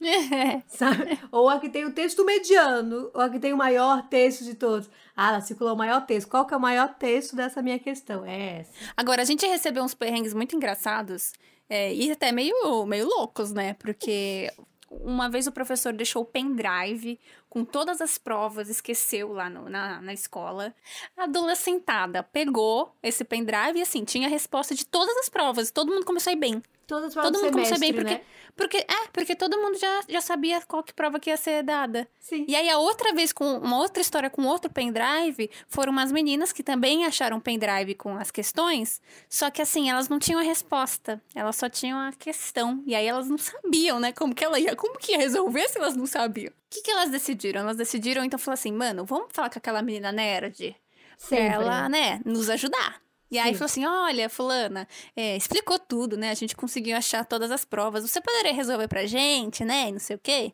sabe? 0.66 1.18
Ou 1.30 1.48
a 1.48 1.60
que 1.60 1.68
tem 1.68 1.84
o 1.84 1.92
texto 1.92 2.24
mediano, 2.24 3.10
ou 3.14 3.20
a 3.20 3.30
que 3.30 3.38
tem 3.38 3.52
o 3.52 3.56
maior 3.56 4.08
texto 4.08 4.44
de 4.44 4.54
todos. 4.54 4.90
Ah, 5.16 5.28
ela 5.28 5.40
circulou 5.40 5.74
o 5.74 5.78
maior 5.78 6.04
texto. 6.04 6.28
Qual 6.28 6.44
que 6.44 6.52
é 6.52 6.56
o 6.56 6.60
maior 6.60 6.94
texto 6.94 7.36
dessa 7.36 7.62
minha 7.62 7.78
questão? 7.78 8.24
É 8.24 8.60
essa. 8.60 8.72
Agora, 8.96 9.22
a 9.22 9.24
gente 9.24 9.46
recebeu 9.46 9.84
uns 9.84 9.94
perrengues 9.94 10.34
muito 10.34 10.56
engraçados 10.56 11.32
é, 11.68 11.94
e 11.94 12.10
até 12.10 12.32
meio, 12.32 12.84
meio 12.84 13.06
loucos, 13.06 13.52
né? 13.52 13.74
Porque 13.74 14.52
uma 14.90 15.28
vez 15.28 15.46
o 15.46 15.52
professor 15.52 15.92
deixou 15.92 16.22
o 16.22 16.26
pendrive 16.26 17.18
com 17.48 17.64
todas 17.64 18.00
as 18.00 18.18
provas, 18.18 18.68
esqueceu 18.68 19.32
lá 19.32 19.48
no- 19.50 19.68
na, 19.68 20.00
na 20.00 20.12
escola. 20.12 20.74
A 21.16 21.26
Dula 21.26 21.54
sentada 21.54 22.22
pegou 22.22 22.94
esse 23.02 23.24
pendrive 23.24 23.78
e 23.78 23.82
assim, 23.82 24.04
tinha 24.04 24.26
a 24.28 24.30
resposta 24.30 24.74
de 24.74 24.84
todas 24.86 25.16
as 25.18 25.28
provas. 25.28 25.70
Todo 25.70 25.92
mundo 25.92 26.04
começou 26.04 26.30
a 26.30 26.34
ir 26.34 26.36
bem. 26.38 26.62
Todas 26.86 27.08
as 27.08 27.14
provas 27.14 27.32
Todo 27.32 27.40
do 27.40 27.44
mundo 27.44 27.52
começou 27.52 27.74
a 27.74 27.76
ir 27.78 27.80
bem, 27.80 27.92
semestre, 27.92 28.04
porque, 28.04 28.14
né? 28.14 28.46
porque, 28.54 28.76
é, 28.78 29.08
porque 29.12 29.34
todo 29.34 29.58
mundo 29.58 29.76
já, 29.76 30.00
já 30.08 30.20
sabia 30.20 30.60
qual 30.62 30.84
que 30.84 30.94
prova 30.94 31.18
que 31.18 31.30
ia 31.30 31.36
ser 31.36 31.64
dada. 31.64 32.08
Sim. 32.20 32.44
E 32.46 32.54
aí, 32.54 32.70
a 32.70 32.78
outra 32.78 33.12
vez, 33.12 33.32
com 33.32 33.58
uma 33.58 33.78
outra 33.78 34.00
história 34.00 34.30
com 34.30 34.44
outro 34.44 34.70
pendrive, 34.70 35.50
foram 35.68 35.90
umas 35.90 36.12
meninas 36.12 36.52
que 36.52 36.62
também 36.62 37.04
acharam 37.04 37.40
pendrive 37.40 37.94
com 37.96 38.16
as 38.16 38.30
questões, 38.30 39.00
só 39.28 39.50
que 39.50 39.60
assim, 39.60 39.90
elas 39.90 40.08
não 40.08 40.20
tinham 40.20 40.38
a 40.38 40.44
resposta, 40.44 41.20
elas 41.34 41.56
só 41.56 41.68
tinham 41.68 41.98
a 41.98 42.12
questão. 42.12 42.82
E 42.86 42.94
aí 42.94 43.06
elas 43.06 43.28
não 43.28 43.38
sabiam, 43.38 43.98
né, 43.98 44.12
como 44.12 44.34
que 44.34 44.44
ela 44.44 44.58
ia, 44.60 44.76
como 44.76 44.96
que 44.96 45.12
ia 45.12 45.18
resolver 45.18 45.68
se 45.68 45.78
elas 45.78 45.96
não 45.96 46.06
sabiam. 46.06 46.50
O 46.50 46.54
que, 46.70 46.82
que 46.82 46.90
elas 46.90 47.10
decidiram? 47.10 47.62
Elas 47.62 47.76
decidiram, 47.76 48.24
então, 48.24 48.38
falar 48.38 48.54
assim, 48.54 48.72
mano, 48.72 49.04
vamos 49.04 49.28
falar 49.32 49.50
com 49.50 49.58
aquela 49.58 49.82
menina 49.82 50.12
nerd 50.12 50.76
pra 51.18 51.28
Sempre. 51.28 51.46
ela, 51.46 51.88
né, 51.88 52.20
nos 52.24 52.48
ajudar. 52.48 53.05
E 53.30 53.38
aí 53.38 53.52
Sim. 53.52 53.54
falou 53.54 53.66
assim: 53.66 53.84
olha, 53.86 54.28
fulana, 54.28 54.86
é, 55.16 55.36
explicou 55.36 55.78
tudo, 55.78 56.16
né? 56.16 56.30
A 56.30 56.34
gente 56.34 56.54
conseguiu 56.56 56.96
achar 56.96 57.24
todas 57.24 57.50
as 57.50 57.64
provas. 57.64 58.08
Você 58.08 58.20
poderia 58.20 58.52
resolver 58.52 58.88
pra 58.88 59.04
gente, 59.06 59.64
né? 59.64 59.88
E 59.88 59.92
não 59.92 59.98
sei 59.98 60.16
o 60.16 60.20
quê. 60.20 60.52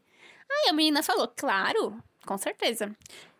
Aí 0.51 0.69
a 0.71 0.73
menina 0.73 1.03
falou, 1.03 1.29
claro, 1.29 2.03
com 2.27 2.37
certeza. 2.39 2.95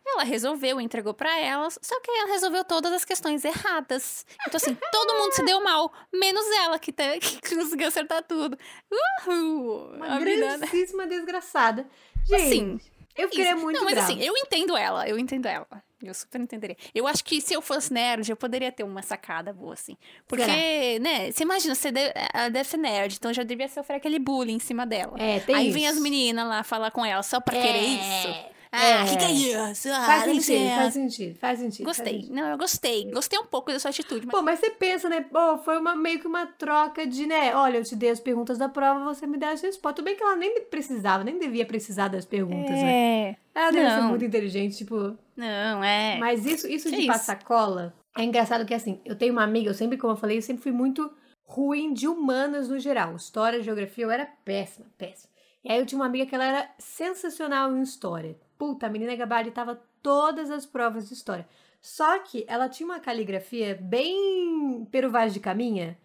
Ela 0.05 0.25
resolveu, 0.25 0.81
entregou 0.81 1.15
pra 1.15 1.39
elas, 1.39 1.79
só 1.81 1.99
que 2.01 2.11
ela 2.11 2.33
resolveu 2.33 2.65
todas 2.65 2.93
as 2.93 3.05
questões 3.05 3.45
erradas. 3.45 4.27
Então, 4.49 4.57
assim, 4.57 4.77
todo 4.91 5.15
mundo 5.15 5.33
se 5.33 5.45
deu 5.45 5.63
mal, 5.63 5.93
menos 6.13 6.45
ela, 6.65 6.77
que, 6.79 6.91
tá, 6.93 7.05
que 7.21 7.55
conseguiu 7.57 7.87
acertar 7.87 8.23
tudo. 8.25 8.59
Uhul! 9.27 9.93
Uma 9.95 10.19
menina- 10.19 10.59
grandíssima 10.59 11.07
desgraçada. 11.07 11.87
Gente, 12.27 12.43
Assim, 12.43 12.81
eu 13.17 13.29
fiquei 13.29 13.45
isso. 13.51 13.57
muito 13.59 13.77
Não, 13.77 13.85
mas 13.85 13.95
brava. 13.95 14.13
assim, 14.13 14.23
eu 14.23 14.37
entendo 14.37 14.77
ela, 14.77 15.09
eu 15.09 15.19
entendo 15.19 15.47
ela. 15.47 15.67
Eu 16.03 16.13
super 16.15 16.41
entenderia. 16.41 16.77
Eu 16.93 17.07
acho 17.07 17.25
que 17.25 17.41
se 17.41 17.55
eu 17.55 17.63
fosse 17.63 17.93
nerd, 17.93 18.29
eu 18.29 18.37
poderia 18.37 18.73
ter 18.73 18.83
uma 18.83 19.03
sacada 19.03 19.53
boa, 19.53 19.75
assim. 19.75 19.97
Porque, 20.27 20.45
Será? 20.45 20.57
né, 21.01 21.31
você 21.31 21.45
imagina, 21.45 21.75
você 21.77 21.93
deve- 21.93 22.13
ela 22.35 22.49
deve 22.49 22.69
ser 22.69 22.77
nerd, 22.77 23.15
então 23.17 23.33
já 23.33 23.45
devia 23.45 23.69
sofrer 23.69 23.97
aquele 23.99 24.19
bullying 24.19 24.55
em 24.55 24.59
cima 24.59 24.85
dela. 24.85 25.15
É, 25.17 25.39
tem 25.39 25.55
Aí 25.55 25.67
isso. 25.69 25.75
vem 25.75 25.87
as 25.87 25.97
meninas 26.01 26.45
lá 26.49 26.65
falar 26.65 26.91
com 26.91 27.05
ela 27.05 27.23
só 27.23 27.41
pra 27.41 27.55
querer 27.55 27.79
isso. 27.83 28.52
Ah, 28.75 29.05
É. 29.05 29.05
que 29.05 29.17
que 29.19 29.25
é 29.25 29.31
isso? 29.31 29.89
Ah, 29.91 30.07
Faz 30.07 30.27
não 30.27 30.41
sentido, 30.41 30.75
faz 30.75 30.95
sentido, 30.95 31.39
faz 31.39 31.59
sentido. 31.59 31.85
faz 31.85 31.99
Gostei. 31.99 32.15
sentido. 32.23 32.35
Não, 32.35 32.49
eu 32.49 32.57
gostei. 32.59 33.11
Gostei 33.11 33.39
um 33.39 33.45
pouco 33.45 33.71
da 33.71 33.79
sua 33.79 33.91
atitude, 33.91 34.25
mas 34.27 34.35
Pô, 34.35 34.41
mas 34.43 34.59
você 34.61 34.71
pensa, 34.71 35.11
né? 35.11 35.21
Pô, 35.21 35.59
foi 35.59 35.79
uma, 35.79 35.95
meio 35.95 36.19
que 36.19 36.27
uma 36.27 36.47
troca 36.47 37.07
de, 37.07 37.27
né? 37.27 37.55
Olha, 37.55 37.77
eu 37.77 37.85
te 37.85 37.95
dei 37.95 38.09
as 38.09 38.19
perguntas 38.19 38.57
da 38.57 38.71
prova, 38.71 39.05
você 39.05 39.27
me 39.27 39.37
dá 39.37 39.51
as 39.51 39.61
respostas. 39.61 39.97
Tudo 39.97 40.07
bem 40.07 40.17
que 40.17 40.23
ela 40.23 40.37
nem 40.37 40.63
precisava, 40.63 41.23
nem 41.23 41.39
devia 41.39 41.67
precisar 41.67 42.09
das 42.09 42.25
perguntas, 42.25 42.71
né? 42.71 43.29
É. 43.31 43.37
Ela 43.55 43.71
deve 43.71 43.91
ser 43.91 44.01
Não. 44.01 44.09
muito 44.09 44.25
inteligente, 44.25 44.79
tipo. 44.79 45.19
Não, 45.37 45.85
é. 45.85 46.17
Mas 46.19 46.47
isso, 46.47 46.67
isso 46.67 46.89
Que 46.89 46.95
de 46.97 47.03
isso? 47.03 47.09
passar 47.13 47.45
cola 47.45 47.95
é 48.17 48.23
engraçado 48.25 48.65
que, 48.65 48.73
assim, 48.73 49.01
eu 49.05 49.15
tenho 49.17 49.33
uma 49.35 49.45
amiga, 49.45 49.69
eu 49.69 49.75
sempre, 49.75 49.99
como 49.99 50.15
eu 50.15 50.17
falei, 50.17 50.39
eu 50.39 50.43
sempre 50.43 50.63
fui 50.63 50.73
muito 50.73 51.11
ruim 51.45 51.93
de 51.93 52.09
humanas 52.09 52.69
no 52.71 52.79
geral. 52.79 53.15
História, 53.17 53.63
geografia, 53.63 54.05
eu 54.05 54.11
era 54.11 54.27
péssima, 54.45 54.87
péssima. 54.97 55.31
E 55.65 55.71
aí 55.71 55.79
eu 55.79 55.87
tinha 55.87 55.99
uma 55.99 56.07
amiga 56.07 56.27
que 56.27 56.35
ela 56.35 56.45
era 56.45 56.69
sensacional 56.79 57.75
em 57.77 57.83
história. 57.83 58.37
Puta, 58.63 58.87
a 58.87 58.89
menina 58.89 59.17
gabaritava 59.17 59.83
todas 60.01 60.49
as 60.49 60.65
provas 60.65 61.09
de 61.09 61.15
história. 61.15 61.49
Só 61.81 62.21
que 62.21 62.45
ela 62.47 62.69
tinha 62.69 62.87
uma 62.89 63.01
caligrafia 63.01 63.77
bem 63.83 64.87
Pero 64.89 65.11
Vaz 65.11 65.35
de 65.35 65.41
Caminha. 65.41 65.99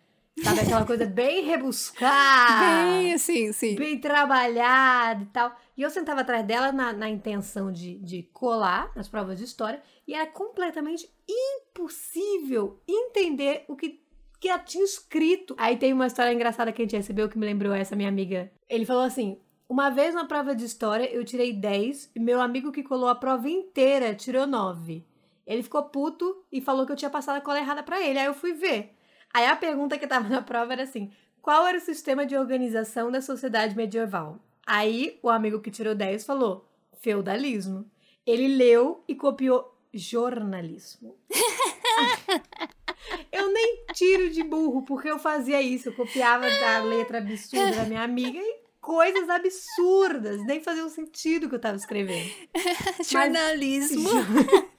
Sabe 0.44 0.62
aquela 0.62 0.84
coisa 0.84 1.06
bem 1.06 1.46
rebuscada, 1.46 2.98
Bem, 3.00 3.14
assim, 3.14 3.54
sim. 3.54 3.76
bem 3.76 4.00
trabalhada 4.00 5.22
e 5.22 5.28
tal. 5.28 5.56
E 5.78 5.84
eu 5.84 5.90
sentava 5.92 6.22
atrás 6.22 6.44
dela 6.48 6.72
na, 6.72 6.92
na 6.94 7.08
intenção 7.08 7.72
de, 7.72 8.00
de 8.00 8.24
colar 8.34 8.92
nas 8.96 9.08
provas 9.08 9.38
de 9.38 9.44
história 9.44 9.80
e 10.08 10.16
era 10.16 10.26
completamente 10.26 11.08
impossível 11.30 12.82
entender 12.88 13.66
o 13.68 13.76
que, 13.76 14.02
que 14.40 14.50
ela 14.50 14.58
tinha 14.58 14.84
escrito. 14.84 15.54
Aí 15.60 15.78
tem 15.78 15.94
uma 15.94 16.08
história 16.08 16.34
engraçada 16.34 16.72
que 16.72 16.82
a 16.82 16.86
gente 16.86 16.98
recebeu 16.98 17.30
que 17.30 17.38
me 17.38 17.46
lembrou 17.46 17.72
essa 17.72 17.96
minha 17.96 18.10
amiga. 18.10 18.52
Ele 18.68 18.84
falou 18.84 19.04
assim: 19.04 19.38
uma 19.70 19.90
vez 19.90 20.16
na 20.16 20.26
prova 20.26 20.56
de 20.56 20.64
história 20.64 21.12
eu 21.12 21.26
tirei 21.26 21.52
10 21.52 22.12
e 22.16 22.20
meu 22.20 22.40
amigo 22.40 22.72
que 22.72 22.84
colou 22.84 23.10
a 23.10 23.16
prova 23.16 23.50
inteira 23.50 24.16
tirou 24.16 24.48
9. 24.48 25.06
Ele 25.46 25.64
ficou 25.64 25.84
puto 25.84 26.46
e 26.52 26.62
falou 26.62 26.86
que 26.86 26.92
eu 26.92 26.96
tinha 26.96 27.10
passado 27.10 27.38
a 27.38 27.42
cola 27.42 27.60
errada 27.60 27.84
pra 27.84 28.02
ele. 28.02 28.20
Aí 28.20 28.26
eu 28.26 28.34
fui 28.34 28.54
ver. 28.54 28.94
Aí 29.34 29.46
a 29.46 29.56
pergunta 29.56 29.98
que 29.98 30.08
tava 30.08 30.28
na 30.30 30.42
prova 30.42 30.74
era 30.74 30.84
assim: 30.84 31.12
qual 31.42 31.68
era 31.68 31.78
o 31.78 31.82
sistema 31.82 32.26
de 32.26 32.36
organização 32.36 33.12
da 33.12 33.22
sociedade 33.22 33.76
medieval? 33.76 34.40
Aí 34.66 35.20
o 35.22 35.30
amigo 35.30 35.62
que 35.62 35.72
tirou 35.72 35.96
10 35.96 36.26
falou: 36.26 36.66
feudalismo. 37.00 37.90
Ele 38.26 38.50
leu 38.50 39.04
e 39.08 39.16
copiou 39.16 39.74
jornalismo. 39.94 41.18
eu 43.32 43.54
nem 43.54 43.86
tiro 43.94 44.30
de 44.30 44.44
burro, 44.44 44.84
porque 44.84 45.10
eu 45.10 45.18
fazia 45.18 45.62
isso. 45.62 45.90
Eu 45.90 45.94
copiava 45.94 46.46
a 46.46 46.80
letra 46.80 47.20
absurda 47.20 47.72
da 47.72 47.86
minha 47.86 48.04
amiga 48.04 48.38
e 48.38 48.67
coisas 48.88 49.28
absurdas. 49.30 50.42
Nem 50.46 50.62
faziam 50.64 50.88
sentido 50.90 51.50
que 51.50 51.56
eu 51.56 51.60
tava 51.60 51.76
escrevendo. 51.76 52.32
Jornalismo. 53.06 54.10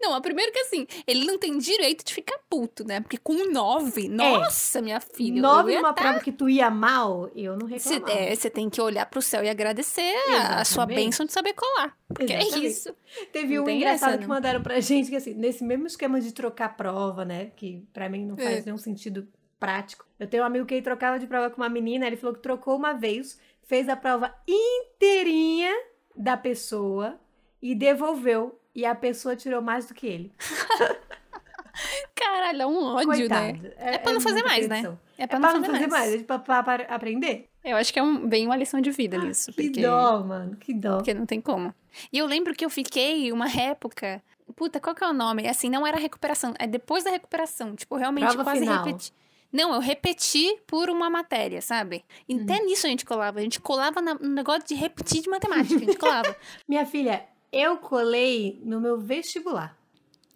Não, 0.00 0.10
mas 0.10 0.20
primeiro 0.22 0.50
que 0.52 0.58
assim, 0.58 0.86
ele 1.06 1.24
não 1.24 1.38
tem 1.38 1.56
direito 1.56 2.04
de 2.04 2.12
ficar 2.12 2.36
puto, 2.50 2.84
né? 2.84 3.00
Porque 3.00 3.16
com 3.16 3.48
nove, 3.52 4.08
nossa, 4.08 4.82
minha 4.82 5.00
filha. 5.00 5.40
Nove 5.40 5.76
numa 5.76 5.92
tá- 5.92 6.02
prova 6.02 6.18
que 6.20 6.32
tu 6.32 6.48
ia 6.48 6.68
mal, 6.68 7.30
eu 7.34 7.56
não 7.56 7.68
Você 7.68 7.94
reclamava. 7.94 8.18
é, 8.20 8.34
você 8.34 8.50
tem 8.50 8.68
que 8.68 8.80
olhar 8.80 9.06
pro 9.06 9.22
céu 9.22 9.44
e 9.44 9.48
agradecer 9.48 10.12
a- 10.30 10.60
a 10.60 10.64
sua 10.64 10.82
Exatamente. 10.82 10.96
bênção 10.96 11.26
de 11.26 11.32
saber 11.32 11.52
colar. 11.54 11.96
Porque 12.08 12.32
é 12.32 12.40
Exatamente. 12.42 12.66
isso. 12.66 12.94
Teve 13.32 13.54
Não 13.56 13.64
um 13.64 13.70
engraçado 13.70 14.10
essa, 14.10 14.18
que 14.18 14.26
mandaram 14.26 14.60
pra 14.62 14.80
gente, 14.80 15.10
que 15.10 15.16
assim, 15.16 15.32
nesse 15.34 15.62
mesmo 15.62 15.86
esquema 15.86 16.20
de 16.20 16.32
trocar 16.32 16.76
prova, 16.76 17.24
né? 17.24 17.52
Que 17.54 17.84
pra 17.92 18.08
mim 18.08 18.26
não 18.26 18.36
faz 18.36 18.58
É. 18.58 18.62
nenhum 18.64 18.78
sentido 18.78 19.28
prático. 19.66 20.04
Eu 20.18 20.26
tenho 20.26 20.42
um 20.42 20.46
amigo 20.46 20.66
que 20.66 20.74
ele 20.74 20.82
trocava 20.82 21.18
de 21.18 21.26
prova 21.26 21.48
com 21.50 21.60
uma 21.62 21.68
menina, 21.68 22.06
ele 22.06 22.16
falou 22.16 22.34
que 22.34 22.42
trocou 22.42 22.76
uma 22.76 22.92
vez, 22.92 23.38
fez 23.62 23.88
a 23.88 23.94
prova 23.96 24.34
inteirinha 24.46 25.72
da 26.16 26.36
pessoa 26.36 27.18
e 27.62 27.74
devolveu. 27.74 28.58
E 28.74 28.84
a 28.86 28.94
pessoa 28.94 29.36
tirou 29.36 29.60
mais 29.62 29.86
do 29.86 29.94
que 29.94 30.06
ele. 30.06 30.32
Caralho, 32.14 32.62
é 32.62 32.66
um 32.66 32.84
ódio, 32.84 33.28
né? 33.28 33.52
Coitado. 33.54 33.74
É 33.78 33.98
pra 33.98 34.12
não 34.12 34.20
fazer 34.20 34.40
muita 34.42 34.48
mais, 34.48 34.68
né? 34.68 34.98
É 35.18 35.22
É 35.24 35.26
pra 35.26 35.40
pra 35.40 35.52
não 35.52 35.60
não 35.60 35.70
fazer 35.70 35.86
mais, 35.86 36.14
é 36.14 36.18
pra, 36.22 36.38
pra- 36.38 36.62
pra 36.62 36.74
aprender. 36.94 37.48
Eu 37.64 37.76
acho 37.76 37.92
que 37.92 37.98
é 37.98 38.02
um, 38.02 38.26
bem 38.28 38.44
uma 38.46 38.56
lição 38.56 38.80
de 38.80 38.90
vida 38.90 39.16
nisso. 39.18 39.50
Ah, 39.50 39.54
Que 39.54 39.62
porque... 39.68 39.82
dó, 39.82 40.20
mano, 40.24 40.56
que 40.56 40.74
dó. 40.74 40.96
Porque 40.96 41.14
não 41.14 41.24
tem 41.26 41.40
como. 41.40 41.72
E 42.12 42.18
eu 42.18 42.26
lembro 42.26 42.54
que 42.54 42.64
eu 42.64 42.70
fiquei 42.70 43.30
uma 43.32 43.48
época. 43.50 44.22
Puta, 44.56 44.80
qual 44.80 44.94
que 44.94 45.04
é 45.04 45.08
o 45.08 45.12
nome? 45.12 45.48
Assim, 45.48 45.70
não 45.70 45.86
era 45.86 45.96
recuperação. 45.96 46.54
É 46.58 46.66
depois 46.66 47.04
da 47.04 47.10
recuperação. 47.10 47.74
Tipo, 47.76 47.96
realmente 47.96 48.26
Prova 48.26 48.44
quase 48.44 48.64
repeti. 48.64 49.12
Não, 49.52 49.74
eu 49.74 49.80
repeti 49.80 50.56
por 50.66 50.88
uma 50.88 51.10
matéria, 51.10 51.60
sabe? 51.60 52.04
E 52.28 52.34
Hum. 52.34 52.42
até 52.44 52.58
nisso 52.62 52.86
a 52.86 52.90
gente 52.90 53.04
colava. 53.04 53.38
A 53.38 53.42
gente 53.42 53.60
colava 53.60 54.00
no 54.00 54.14
negócio 54.28 54.66
de 54.66 54.74
repetir 54.74 55.20
de 55.22 55.28
matemática. 55.28 55.76
A 55.76 55.78
gente 55.78 55.98
colava. 55.98 56.34
Minha 56.66 56.86
filha, 56.86 57.24
eu 57.52 57.76
colei 57.76 58.58
no 58.64 58.80
meu 58.80 58.98
vestibular. 58.98 59.76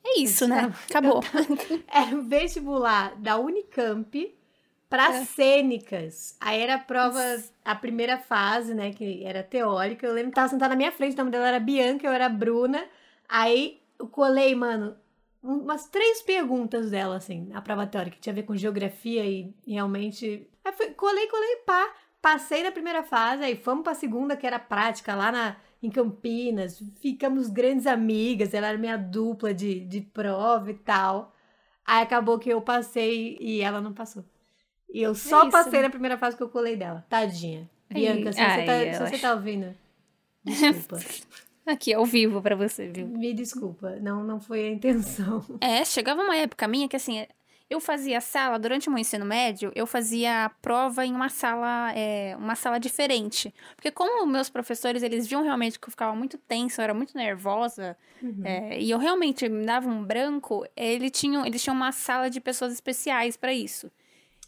É 0.04 0.20
isso, 0.20 0.46
né? 0.46 0.72
Acabou. 0.88 1.20
Era 1.90 2.14
o 2.16 2.22
vestibular 2.22 3.16
da 3.16 3.38
Unicamp 3.38 4.34
para 4.88 5.08
É. 5.16 5.24
cênicas. 5.24 6.36
Aí 6.40 6.60
era 6.60 6.74
a 6.74 6.78
prova, 6.78 7.20
a 7.64 7.74
primeira 7.74 8.18
fase, 8.18 8.72
né, 8.72 8.92
que 8.92 9.24
era 9.24 9.42
teórica. 9.42 10.06
Eu 10.06 10.12
lembro 10.12 10.30
que 10.30 10.36
tava 10.36 10.48
sentada 10.48 10.68
na 10.70 10.76
minha 10.76 10.92
frente, 10.92 11.14
o 11.14 11.16
nome 11.16 11.30
dela 11.32 11.48
era 11.48 11.58
Bianca, 11.58 12.06
eu 12.06 12.12
era 12.12 12.28
Bruna. 12.28 12.84
Aí 13.28 13.80
eu 13.98 14.06
colei, 14.06 14.54
mano, 14.54 14.96
umas 15.42 15.88
três 15.88 16.22
perguntas 16.22 16.90
dela, 16.90 17.16
assim, 17.16 17.46
na 17.46 17.60
prova 17.60 17.86
teórica, 17.86 18.16
que 18.16 18.22
tinha 18.22 18.32
a 18.32 18.36
ver 18.36 18.42
com 18.42 18.56
geografia 18.56 19.24
e 19.24 19.54
realmente. 19.66 20.48
Aí 20.64 20.72
fui, 20.72 20.90
colei, 20.90 21.26
colei, 21.28 21.56
pá. 21.64 21.94
Passei 22.20 22.64
na 22.64 22.72
primeira 22.72 23.04
fase, 23.04 23.44
aí 23.44 23.54
fomos 23.54 23.84
pra 23.84 23.94
segunda, 23.94 24.36
que 24.36 24.46
era 24.46 24.58
prática, 24.58 25.14
lá 25.14 25.30
na, 25.30 25.56
em 25.80 25.88
Campinas. 25.88 26.82
Ficamos 27.00 27.48
grandes 27.48 27.86
amigas, 27.86 28.52
ela 28.52 28.68
era 28.68 28.78
minha 28.78 28.96
dupla 28.96 29.54
de, 29.54 29.80
de 29.80 30.00
prova 30.00 30.70
e 30.70 30.74
tal. 30.74 31.32
Aí 31.84 32.02
acabou 32.02 32.38
que 32.38 32.50
eu 32.50 32.60
passei 32.60 33.36
e 33.40 33.60
ela 33.60 33.80
não 33.80 33.92
passou. 33.92 34.24
E 34.92 35.02
eu 35.02 35.14
só 35.14 35.42
isso, 35.42 35.50
passei 35.52 35.80
né? 35.80 35.82
na 35.82 35.90
primeira 35.90 36.18
fase 36.18 36.36
que 36.36 36.42
eu 36.42 36.48
colei 36.48 36.76
dela. 36.76 37.06
Tadinha. 37.08 37.70
Bianca, 37.88 38.32
se, 38.32 38.40
ai, 38.40 38.60
você, 38.60 38.66
tá, 38.66 38.92
se 38.92 39.10
você 39.10 39.18
tá 39.18 39.34
ouvindo, 39.34 39.74
desculpa. 40.42 40.98
Aqui, 41.66 41.92
ao 41.92 42.04
vivo 42.06 42.40
pra 42.40 42.54
você, 42.54 42.88
viu? 42.88 43.06
Me 43.08 43.34
desculpa. 43.34 43.96
Não, 44.00 44.22
não 44.22 44.40
foi 44.40 44.66
a 44.66 44.70
intenção. 44.70 45.44
É, 45.60 45.84
chegava 45.84 46.22
uma 46.22 46.36
época 46.36 46.68
minha 46.68 46.88
que 46.88 46.96
assim, 46.96 47.26
eu 47.68 47.80
fazia 47.80 48.20
sala, 48.20 48.58
durante 48.58 48.88
o 48.88 48.92
meu 48.92 49.00
ensino 49.00 49.24
médio, 49.24 49.72
eu 49.74 49.86
fazia 49.86 50.50
prova 50.62 51.04
em 51.04 51.12
uma 51.12 51.28
sala, 51.28 51.92
é, 51.94 52.36
uma 52.36 52.54
sala 52.54 52.78
diferente. 52.78 53.52
Porque 53.74 53.90
como 53.90 54.24
meus 54.26 54.48
professores, 54.48 55.02
eles 55.02 55.26
viam 55.26 55.42
realmente 55.42 55.78
que 55.80 55.88
eu 55.88 55.90
ficava 55.90 56.14
muito 56.14 56.38
tensa, 56.38 56.80
eu 56.80 56.84
era 56.84 56.94
muito 56.94 57.16
nervosa, 57.16 57.96
Uhum. 58.22 58.40
é, 58.44 58.80
e 58.80 58.90
eu 58.90 58.98
realmente 58.98 59.48
me 59.48 59.64
dava 59.66 59.88
um 59.88 60.02
branco, 60.04 60.64
ele 60.76 61.10
tinha, 61.10 61.46
eles 61.46 61.62
tinham 61.62 61.74
uma 61.76 61.92
sala 61.92 62.30
de 62.30 62.40
pessoas 62.40 62.72
especiais 62.72 63.36
pra 63.36 63.52
isso. 63.52 63.90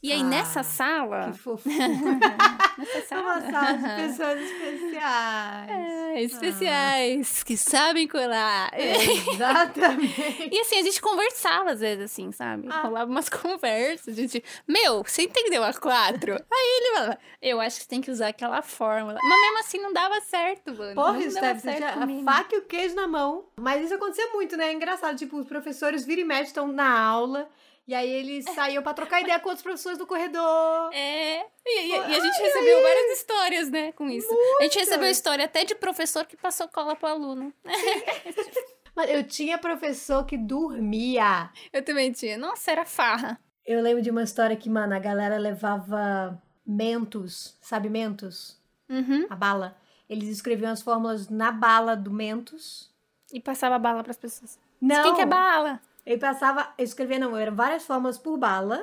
E 0.00 0.12
aí, 0.12 0.20
Ah, 0.20 0.24
nessa 0.24 0.62
sala... 0.62 1.32
Que 1.32 1.38
fofo. 1.38 1.68
nessa 1.68 3.14
É 3.14 3.18
uma 3.18 3.40
sala 3.40 3.72
de 3.72 4.02
pessoas 4.08 4.40
especiais. 4.40 5.70
É, 5.70 6.22
especiais, 6.22 7.42
que 7.42 7.56
sabem 7.56 8.06
colar. 8.06 8.70
Exatamente. 8.78 10.48
E 10.52 10.61
assim, 10.61 10.78
a 10.78 10.82
gente 10.82 11.00
conversava 11.00 11.72
às 11.72 11.80
vezes, 11.80 12.04
assim, 12.04 12.30
sabe? 12.30 12.68
Ah. 12.70 12.82
Rolava 12.82 13.11
umas 13.11 13.28
conversas, 13.28 14.14
a 14.14 14.20
gente... 14.20 14.42
Meu, 14.68 15.02
você 15.02 15.22
entendeu 15.22 15.64
a 15.64 15.72
quatro? 15.74 16.34
Aí 16.34 16.80
ele 16.80 16.94
falava, 16.94 17.18
eu 17.42 17.61
acho 17.61 17.76
que 17.78 17.82
você 17.82 17.88
tem 17.88 18.00
que 18.00 18.11
usar 18.11 18.28
aquela 18.28 18.62
fórmula. 18.62 19.18
Mas 19.20 19.40
mesmo 19.40 19.58
assim 19.58 19.80
não 19.80 19.92
dava 19.92 20.20
certo, 20.20 20.74
mano. 20.76 20.94
Porra, 20.94 21.12
não 21.14 21.30
Steph, 21.30 21.42
dava 21.42 21.58
você 21.58 21.72
certo 21.72 21.92
tinha 21.92 22.20
a 22.20 22.24
faca 22.24 22.54
e 22.54 22.58
o 22.58 22.62
queijo 22.62 22.94
na 22.94 23.08
mão. 23.08 23.46
Mas 23.58 23.84
isso 23.84 23.94
acontecia 23.94 24.28
muito, 24.32 24.56
né? 24.56 24.68
É 24.68 24.72
engraçado. 24.72 25.16
Tipo, 25.16 25.38
os 25.38 25.46
professores 25.48 26.04
vira 26.04 26.20
e 26.20 26.24
mexe 26.24 26.44
estão 26.44 26.68
na 26.68 26.88
aula. 27.00 27.48
E 27.88 27.94
aí 27.94 28.09
eles 28.11 28.44
saíam 28.55 28.83
pra 28.83 28.92
trocar 28.92 29.22
ideia 29.22 29.40
com 29.40 29.48
outros 29.48 29.62
professores 29.62 29.96
do 29.96 30.07
corredor. 30.07 30.92
É, 30.92 31.40
e, 31.66 31.87
e- 31.87 31.90
e 31.90 31.94
a 31.94 32.20
gente 32.20 32.38
recebeu 32.38 32.83
várias 32.83 33.18
histórias, 33.18 33.70
né, 33.70 33.92
com 33.92 34.11
isso. 34.11 34.29
A 34.61 34.62
gente 34.64 34.79
recebeu 34.79 35.09
história 35.09 35.46
até 35.46 35.64
de 35.64 35.74
professor 35.74 36.27
que 36.27 36.37
passou 36.37 36.68
cola 36.68 36.94
pro 36.94 37.09
aluno. 37.09 37.51
Mas 38.94 39.11
eu 39.11 39.24
tinha 39.24 39.57
professor 39.57 40.24
que 40.27 40.37
dormia. 40.37 41.51
Eu 41.72 41.83
também 41.83 42.12
tinha. 42.12 42.37
Nossa, 42.37 42.70
era 42.70 42.85
farra. 42.85 43.40
Eu 43.64 43.81
lembro 43.81 44.03
de 44.03 44.11
uma 44.11 44.22
história 44.22 44.57
que, 44.57 44.68
mano, 44.68 44.94
a 44.94 44.98
galera 44.98 45.38
levava 45.38 46.40
mentos, 46.66 47.57
sabe 47.61 47.88
mentos? 47.88 48.61
Uhum. 48.88 49.27
A 49.31 49.37
bala. 49.37 49.77
Eles 50.11 50.29
escreviam 50.29 50.72
as 50.72 50.83
fórmulas 50.83 51.29
na 51.29 51.53
bala 51.53 51.94
do 51.96 52.11
mentos. 52.11 52.90
E 53.33 53.40
passava 53.40 53.79
bala 53.79 54.03
pras 54.03 54.16
pessoas. 54.18 54.59
Não. 54.81 55.03
Quem 55.05 55.14
quer 55.16 55.27
bala? 55.27 55.81
Ele 56.09 56.16
passava, 56.18 56.73
eu 56.79 56.85
escrevia, 56.85 57.18
não, 57.18 57.37
eram 57.37 57.55
várias 57.55 57.85
fórmulas 57.85 58.16
por 58.16 58.38
bala. 58.38 58.83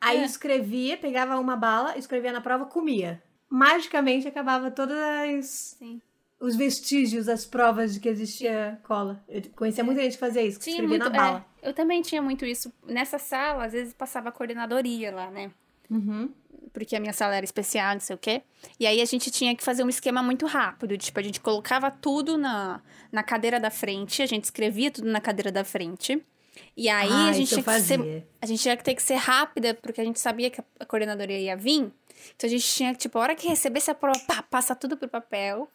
Aí 0.00 0.18
É. 0.18 0.24
escrevia, 0.24 0.96
pegava 0.96 1.36
uma 1.40 1.56
bala, 1.56 1.98
escrevia 1.98 2.30
na 2.32 2.40
prova, 2.40 2.64
comia. 2.66 3.20
Magicamente 3.50 4.28
acabava 4.28 4.70
todas 4.70 4.96
as, 4.96 5.46
Sim. 5.78 6.00
os 6.38 6.54
vestígios, 6.54 7.28
as 7.28 7.44
provas 7.44 7.94
de 7.94 7.98
que 7.98 8.08
existia 8.08 8.78
cola. 8.84 9.20
Eu 9.28 9.42
conhecia 9.56 9.82
muita 9.82 10.00
gente 10.02 10.12
que 10.12 10.18
fazia 10.18 10.42
isso, 10.42 10.58
que 10.58 10.66
Tinha 10.66 10.76
escrevia 10.76 10.98
muito, 10.98 11.12
na 11.12 11.18
bala. 11.18 11.44
é, 11.60 11.68
eu 11.68 11.74
também 11.74 12.02
tinha 12.02 12.22
muito 12.22 12.44
isso. 12.46 12.72
Nessa 12.86 13.18
sala, 13.18 13.64
às 13.64 13.72
vezes 13.72 13.92
passava 13.92 14.28
a 14.28 14.32
coordenadoria 14.32 15.12
lá, 15.12 15.30
né? 15.32 15.50
Uhum. 15.90 16.30
Porque 16.72 16.94
a 16.94 17.00
minha 17.00 17.12
sala 17.12 17.34
era 17.34 17.44
especial, 17.44 17.94
não 17.94 18.00
sei 18.00 18.14
o 18.14 18.18
quê. 18.18 18.42
E 18.78 18.86
aí 18.86 19.00
a 19.00 19.04
gente 19.04 19.28
tinha 19.30 19.56
que 19.56 19.62
fazer 19.64 19.82
um 19.82 19.88
esquema 19.88 20.22
muito 20.22 20.46
rápido. 20.46 20.96
Tipo, 20.96 21.18
a 21.18 21.22
gente 21.22 21.40
colocava 21.40 21.90
tudo 21.90 22.38
na, 22.38 22.80
na 23.10 23.22
cadeira 23.24 23.58
da 23.58 23.70
frente, 23.70 24.22
a 24.22 24.26
gente 24.26 24.44
escrevia 24.44 24.90
tudo 24.90 25.08
na 25.08 25.20
cadeira 25.20 25.50
da 25.50 25.64
frente. 25.64 26.24
E 26.76 26.88
aí 26.88 27.08
Ah, 27.10 27.28
a 27.28 27.32
gente 27.32 27.54
ser. 27.80 28.26
A 28.40 28.46
gente 28.46 28.62
tinha 28.62 28.76
que 28.76 28.84
ter 28.84 28.94
que 28.94 29.02
ser 29.02 29.14
rápida, 29.14 29.74
porque 29.74 30.00
a 30.00 30.04
gente 30.04 30.18
sabia 30.20 30.50
que 30.50 30.60
a- 30.60 30.64
a 30.80 30.84
coordenadoria 30.84 31.38
ia 31.38 31.56
vir. 31.56 31.90
Então 32.36 32.46
a 32.46 32.48
gente 32.48 32.66
tinha 32.66 32.92
que, 32.92 32.98
tipo, 33.00 33.18
a 33.18 33.22
hora 33.22 33.34
que 33.34 33.46
recebesse 33.48 33.90
a 33.90 33.94
prova, 33.94 34.18
pá, 34.26 34.42
passa 34.42 34.74
tudo 34.74 34.96
pro 34.96 35.08
papel. 35.08 35.68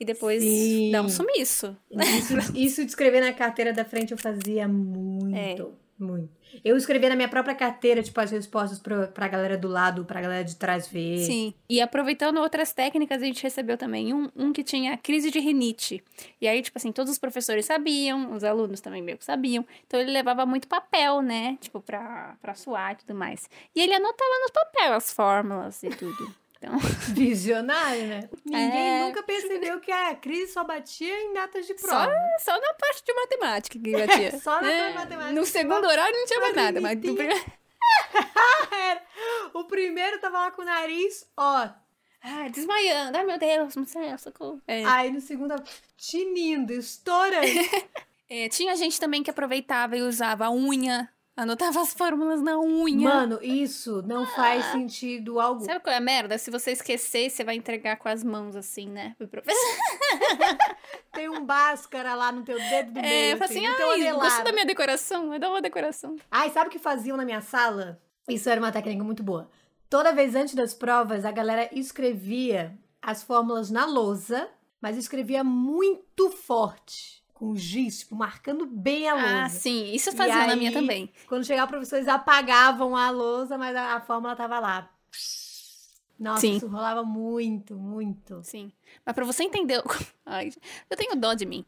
E 0.00 0.04
depois 0.04 0.42
Sim. 0.42 0.90
dá 0.90 1.00
um 1.00 1.08
sumiço. 1.08 1.76
Isso, 1.90 2.34
isso 2.56 2.84
de 2.84 2.90
escrever 2.90 3.20
na 3.20 3.32
carteira 3.32 3.72
da 3.72 3.84
frente 3.84 4.10
eu 4.10 4.18
fazia 4.18 4.66
muito. 4.66 5.74
Muito. 6.02 6.30
Eu 6.64 6.76
escrevia 6.76 7.08
na 7.08 7.14
minha 7.14 7.28
própria 7.28 7.54
carteira, 7.54 8.02
tipo, 8.02 8.20
as 8.20 8.30
respostas 8.30 8.78
pra, 8.80 9.06
pra 9.06 9.28
galera 9.28 9.56
do 9.56 9.68
lado, 9.68 10.04
pra 10.04 10.20
galera 10.20 10.44
de 10.44 10.56
trás 10.56 10.88
ver. 10.88 11.18
Sim. 11.18 11.54
E 11.68 11.80
aproveitando 11.80 12.38
outras 12.38 12.72
técnicas, 12.72 13.22
a 13.22 13.24
gente 13.24 13.42
recebeu 13.42 13.78
também 13.78 14.12
um, 14.12 14.28
um 14.34 14.52
que 14.52 14.64
tinha 14.64 14.98
crise 14.98 15.30
de 15.30 15.38
rinite. 15.38 16.02
E 16.40 16.48
aí, 16.48 16.60
tipo 16.60 16.76
assim, 16.76 16.90
todos 16.90 17.12
os 17.12 17.18
professores 17.18 17.64
sabiam, 17.64 18.34
os 18.34 18.42
alunos 18.42 18.80
também 18.80 19.00
meio 19.00 19.16
que 19.16 19.24
sabiam. 19.24 19.64
Então 19.86 20.00
ele 20.00 20.10
levava 20.10 20.44
muito 20.44 20.66
papel, 20.66 21.22
né? 21.22 21.56
Tipo, 21.60 21.80
pra, 21.80 22.36
pra 22.42 22.54
suar 22.54 22.92
e 22.92 22.96
tudo 22.96 23.14
mais. 23.14 23.48
E 23.74 23.80
ele 23.80 23.94
anotava 23.94 24.38
nos 24.40 24.50
papel 24.50 24.92
as 24.94 25.12
fórmulas 25.12 25.82
e 25.84 25.88
tudo. 25.90 26.34
Então, 26.62 26.78
Visionário, 27.12 28.06
né? 28.06 28.28
Ninguém 28.44 29.00
É. 29.00 29.04
nunca 29.06 29.20
percebeu 29.24 29.80
que 29.80 29.90
a 29.90 30.14
crise 30.14 30.52
só 30.52 30.62
batia 30.62 31.12
em 31.24 31.34
datas 31.34 31.66
de 31.66 31.76
só, 31.76 31.88
prova. 31.88 32.14
só 32.38 32.52
na 32.52 32.74
parte 32.74 33.02
de 33.04 33.12
matemática 33.12 33.78
que 33.80 33.90
batia. 34.06 34.38
Só 34.38 34.54
na 34.60 34.68
né? 34.68 34.92
matemática. 34.92 35.32
No 35.32 35.44
segundo 35.44 35.84
horário 35.88 36.16
não 36.16 36.24
tinha 36.26 36.40
mais 36.40 36.54
nada, 36.54 36.80
mas. 36.80 36.98
O 39.54 39.64
primeiro 39.64 40.18
tava 40.20 40.38
lá 40.38 40.50
com 40.50 40.62
o 40.62 40.64
nariz, 40.64 41.28
ó. 41.36 41.68
Ai, 42.22 42.48
desmaiando. 42.50 43.18
Ai, 43.18 43.24
meu 43.24 43.38
Deus, 43.38 43.74
não 43.76 43.84
sei, 43.84 44.16
socorro. 44.18 44.60
É. 44.66 44.84
Aí 44.84 45.10
no 45.10 45.20
segundo, 45.20 45.54
tinindo, 45.96 46.72
estourando. 46.72 47.46
É, 48.30 48.48
tinha 48.48 48.74
gente 48.76 48.98
também 48.98 49.22
que 49.22 49.30
aproveitava 49.30 49.96
e 49.96 50.02
usava 50.02 50.46
a 50.46 50.50
unha, 50.50 51.08
anotava 51.36 51.80
as 51.80 51.92
fórmulas 51.94 52.40
na 52.42 52.58
unha. 52.58 53.08
Mano, 53.08 53.38
isso 53.42 54.02
não 54.02 54.26
faz 54.26 54.66
sentido 54.66 55.40
algum. 55.40 55.64
Sabe 55.64 55.80
qual 55.80 55.92
é 55.92 55.98
a 55.98 56.00
merda? 56.00 56.38
Se 56.38 56.50
você 56.50 56.72
esquecer, 56.72 57.30
você 57.30 57.44
vai 57.44 57.56
entregar 57.56 57.96
com 57.96 58.08
as 58.08 58.22
mãos 58.22 58.54
assim, 58.56 58.88
né? 58.88 59.14
Pro 59.18 59.28
professor. 59.28 59.76
Tem 61.12 61.28
um 61.28 61.44
báscara 61.44 62.14
lá 62.14 62.32
no 62.32 62.42
teu 62.42 62.58
dedo 62.58 62.92
do 62.92 62.98
É, 62.98 63.02
meio, 63.02 63.38
fala 63.38 63.50
assim, 63.50 63.76
teu 63.76 63.90
ai, 63.90 64.12
gostou 64.12 64.44
da 64.44 64.52
minha 64.52 64.66
decoração? 64.66 65.28
Me 65.28 65.38
dá 65.38 65.48
uma 65.48 65.62
decoração. 65.62 66.16
Ai, 66.30 66.50
sabe 66.50 66.68
o 66.68 66.70
que 66.70 66.78
faziam 66.78 67.16
na 67.16 67.24
minha 67.24 67.40
sala? 67.40 68.00
Isso 68.28 68.48
era 68.48 68.60
uma 68.60 68.72
técnica 68.72 69.04
muito 69.04 69.22
boa. 69.22 69.50
Toda 69.88 70.12
vez 70.12 70.34
antes 70.34 70.54
das 70.54 70.72
provas, 70.72 71.24
a 71.24 71.30
galera 71.30 71.68
escrevia 71.72 72.76
as 73.00 73.22
fórmulas 73.22 73.70
na 73.70 73.84
lousa, 73.84 74.48
mas 74.80 74.96
escrevia 74.96 75.44
muito 75.44 76.30
forte, 76.30 77.21
com 77.42 77.56
giz, 77.56 77.98
tipo, 77.98 78.14
marcando 78.14 78.64
bem 78.66 79.08
a 79.08 79.14
lousa. 79.14 79.42
Ah, 79.42 79.48
sim. 79.48 79.92
Isso 79.92 80.10
eu 80.10 80.12
fazia 80.12 80.46
na 80.46 80.54
minha 80.54 80.70
aí, 80.70 80.74
também. 80.74 81.12
Quando 81.26 81.44
chegava 81.44 81.66
o 81.66 81.70
professor, 81.70 81.96
eles 81.96 82.06
apagavam 82.06 82.96
a 82.96 83.10
lousa, 83.10 83.58
mas 83.58 83.74
a, 83.74 83.96
a 83.96 84.00
fórmula 84.00 84.36
tava 84.36 84.60
lá. 84.60 84.88
Nossa, 86.20 86.42
Sim. 86.42 86.56
isso 86.56 86.68
rolava 86.68 87.02
muito, 87.02 87.74
muito. 87.74 88.44
Sim. 88.44 88.70
Mas 89.04 89.12
pra 89.12 89.24
você 89.24 89.42
entender. 89.42 89.82
Ai, 90.24 90.52
eu 90.88 90.96
tenho 90.96 91.16
dó 91.16 91.34
de 91.34 91.44
mim. 91.44 91.64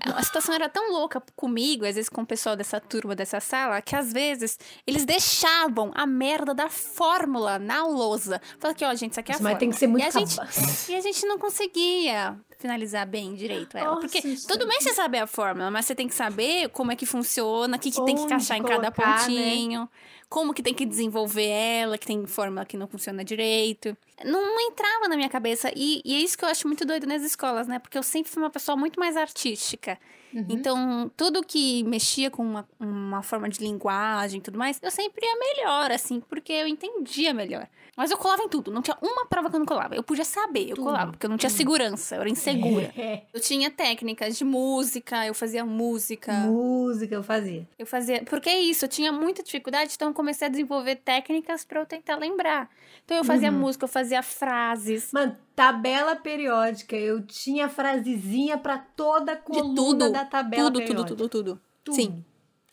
A 0.00 0.22
situação 0.22 0.54
era 0.54 0.68
tão 0.68 0.92
louca 0.92 1.20
comigo, 1.34 1.84
às 1.84 1.96
vezes 1.96 2.08
com 2.08 2.22
o 2.22 2.26
pessoal 2.26 2.54
dessa 2.54 2.78
turma, 2.78 3.16
dessa 3.16 3.40
sala, 3.40 3.82
que 3.82 3.96
às 3.96 4.12
vezes 4.12 4.56
eles 4.86 5.04
deixavam 5.04 5.90
a 5.92 6.06
merda 6.06 6.54
da 6.54 6.70
fórmula 6.70 7.58
na 7.58 7.84
lousa. 7.84 8.40
Fala 8.60 8.70
aqui, 8.70 8.84
ó, 8.84 8.94
gente, 8.94 9.10
isso 9.10 9.20
aqui 9.20 9.32
é 9.32 9.34
a 9.34 9.38
mas 9.38 9.42
fórmula. 9.42 9.58
tem 9.58 9.70
que 9.70 9.76
ser 9.76 9.88
muito 9.88 10.04
e 10.04 10.06
a, 10.06 10.10
gente, 10.12 10.36
e 10.88 10.94
a 10.94 11.00
gente 11.00 11.26
não 11.26 11.36
conseguia 11.36 12.38
finalizar 12.58 13.06
bem 13.06 13.34
direito 13.34 13.76
ela. 13.76 13.94
Nossa, 13.94 14.00
porque 14.00 14.22
tudo 14.46 14.66
bem 14.66 14.80
você 14.80 14.94
saber 14.94 15.18
a 15.18 15.26
fórmula, 15.26 15.70
mas 15.70 15.86
você 15.86 15.94
tem 15.94 16.08
que 16.08 16.14
saber 16.14 16.68
como 16.70 16.92
é 16.92 16.96
que 16.96 17.06
funciona, 17.06 17.76
o 17.76 17.80
que, 17.80 17.90
que 17.90 18.04
tem 18.04 18.14
que 18.14 18.22
encaixar 18.22 18.56
em 18.56 18.62
cada 18.62 18.90
colocar, 18.90 19.28
né? 19.28 19.88
Como 20.28 20.52
que 20.52 20.62
tem 20.62 20.74
que 20.74 20.84
desenvolver 20.84 21.46
ela, 21.46 21.96
que 21.96 22.06
tem 22.06 22.26
fórmula 22.26 22.64
que 22.64 22.76
não 22.76 22.88
funciona 22.88 23.24
direito. 23.24 23.96
Não, 24.24 24.54
não 24.54 24.60
entrava 24.60 25.08
na 25.08 25.16
minha 25.16 25.28
cabeça. 25.28 25.70
E, 25.74 26.02
e 26.04 26.14
é 26.14 26.18
isso 26.18 26.36
que 26.36 26.44
eu 26.44 26.48
acho 26.48 26.66
muito 26.66 26.84
doido 26.84 27.06
nas 27.06 27.22
escolas, 27.22 27.68
né? 27.68 27.78
Porque 27.78 27.96
eu 27.96 28.02
sempre 28.02 28.30
fui 28.30 28.42
uma 28.42 28.50
pessoa 28.50 28.76
muito 28.76 28.98
mais 28.98 29.16
artística. 29.16 29.98
Uhum. 30.34 30.46
Então, 30.48 31.10
tudo 31.16 31.42
que 31.42 31.82
mexia 31.84 32.30
com 32.30 32.42
uma, 32.42 32.68
uma 32.78 33.22
forma 33.22 33.48
de 33.48 33.60
linguagem 33.60 34.38
e 34.38 34.42
tudo 34.42 34.58
mais, 34.58 34.78
eu 34.82 34.90
sempre 34.90 35.24
ia 35.24 35.36
melhor, 35.38 35.90
assim, 35.90 36.20
porque 36.20 36.52
eu 36.52 36.66
entendia 36.66 37.32
melhor. 37.32 37.68
Mas 37.96 38.10
eu 38.10 38.18
colava 38.18 38.42
em 38.42 38.48
tudo. 38.48 38.70
Não 38.70 38.82
tinha 38.82 38.96
uma 39.00 39.24
prova 39.24 39.48
que 39.48 39.56
eu 39.56 39.58
não 39.58 39.66
colava. 39.66 39.94
Eu 39.94 40.02
podia 40.02 40.24
saber, 40.24 40.68
eu 40.68 40.76
Tudo, 40.76 40.84
colava, 40.84 41.12
porque 41.12 41.24
eu 41.24 41.30
não 41.30 41.38
tinha 41.38 41.48
segurança, 41.48 42.16
eu 42.16 42.20
era 42.20 42.30
insegura. 42.30 42.92
É. 42.96 43.22
Eu 43.32 43.40
tinha 43.40 43.70
técnicas 43.70 44.36
de 44.36 44.44
música, 44.44 45.26
eu 45.26 45.34
fazia 45.34 45.64
música. 45.64 46.32
Música 46.32 47.14
eu 47.14 47.22
fazia. 47.22 47.68
Eu 47.78 47.86
fazia. 47.86 48.22
Porque 48.24 48.48
é 48.48 48.60
isso, 48.60 48.84
eu 48.84 48.88
tinha 48.88 49.12
muita 49.12 49.42
dificuldade, 49.42 49.92
então 49.94 50.12
comecei 50.16 50.48
a 50.48 50.50
desenvolver 50.50 50.96
técnicas 50.96 51.64
pra 51.64 51.80
eu 51.80 51.86
tentar 51.86 52.16
lembrar. 52.16 52.68
Então 53.04 53.16
eu 53.16 53.24
fazia 53.24 53.50
Uhum. 53.52 53.58
música, 53.58 53.84
eu 53.84 53.88
fazia 53.88 54.22
frases. 54.22 55.12
Mano, 55.12 55.36
tabela 55.54 56.16
periódica. 56.16 56.96
Eu 56.96 57.22
tinha 57.24 57.68
frasezinha 57.68 58.58
pra 58.58 58.78
toda 58.78 59.32
a 59.32 59.34
De 59.36 59.42
coluna 59.42 59.74
tudo. 59.76 60.12
da 60.12 60.24
tabela 60.24 60.64
Tudo, 60.64 60.74
tudo, 60.80 60.86
periódica. 60.88 61.16
tudo, 61.16 61.28
tudo, 61.28 61.60
Tudo. 61.84 61.94
Sim. 61.94 62.24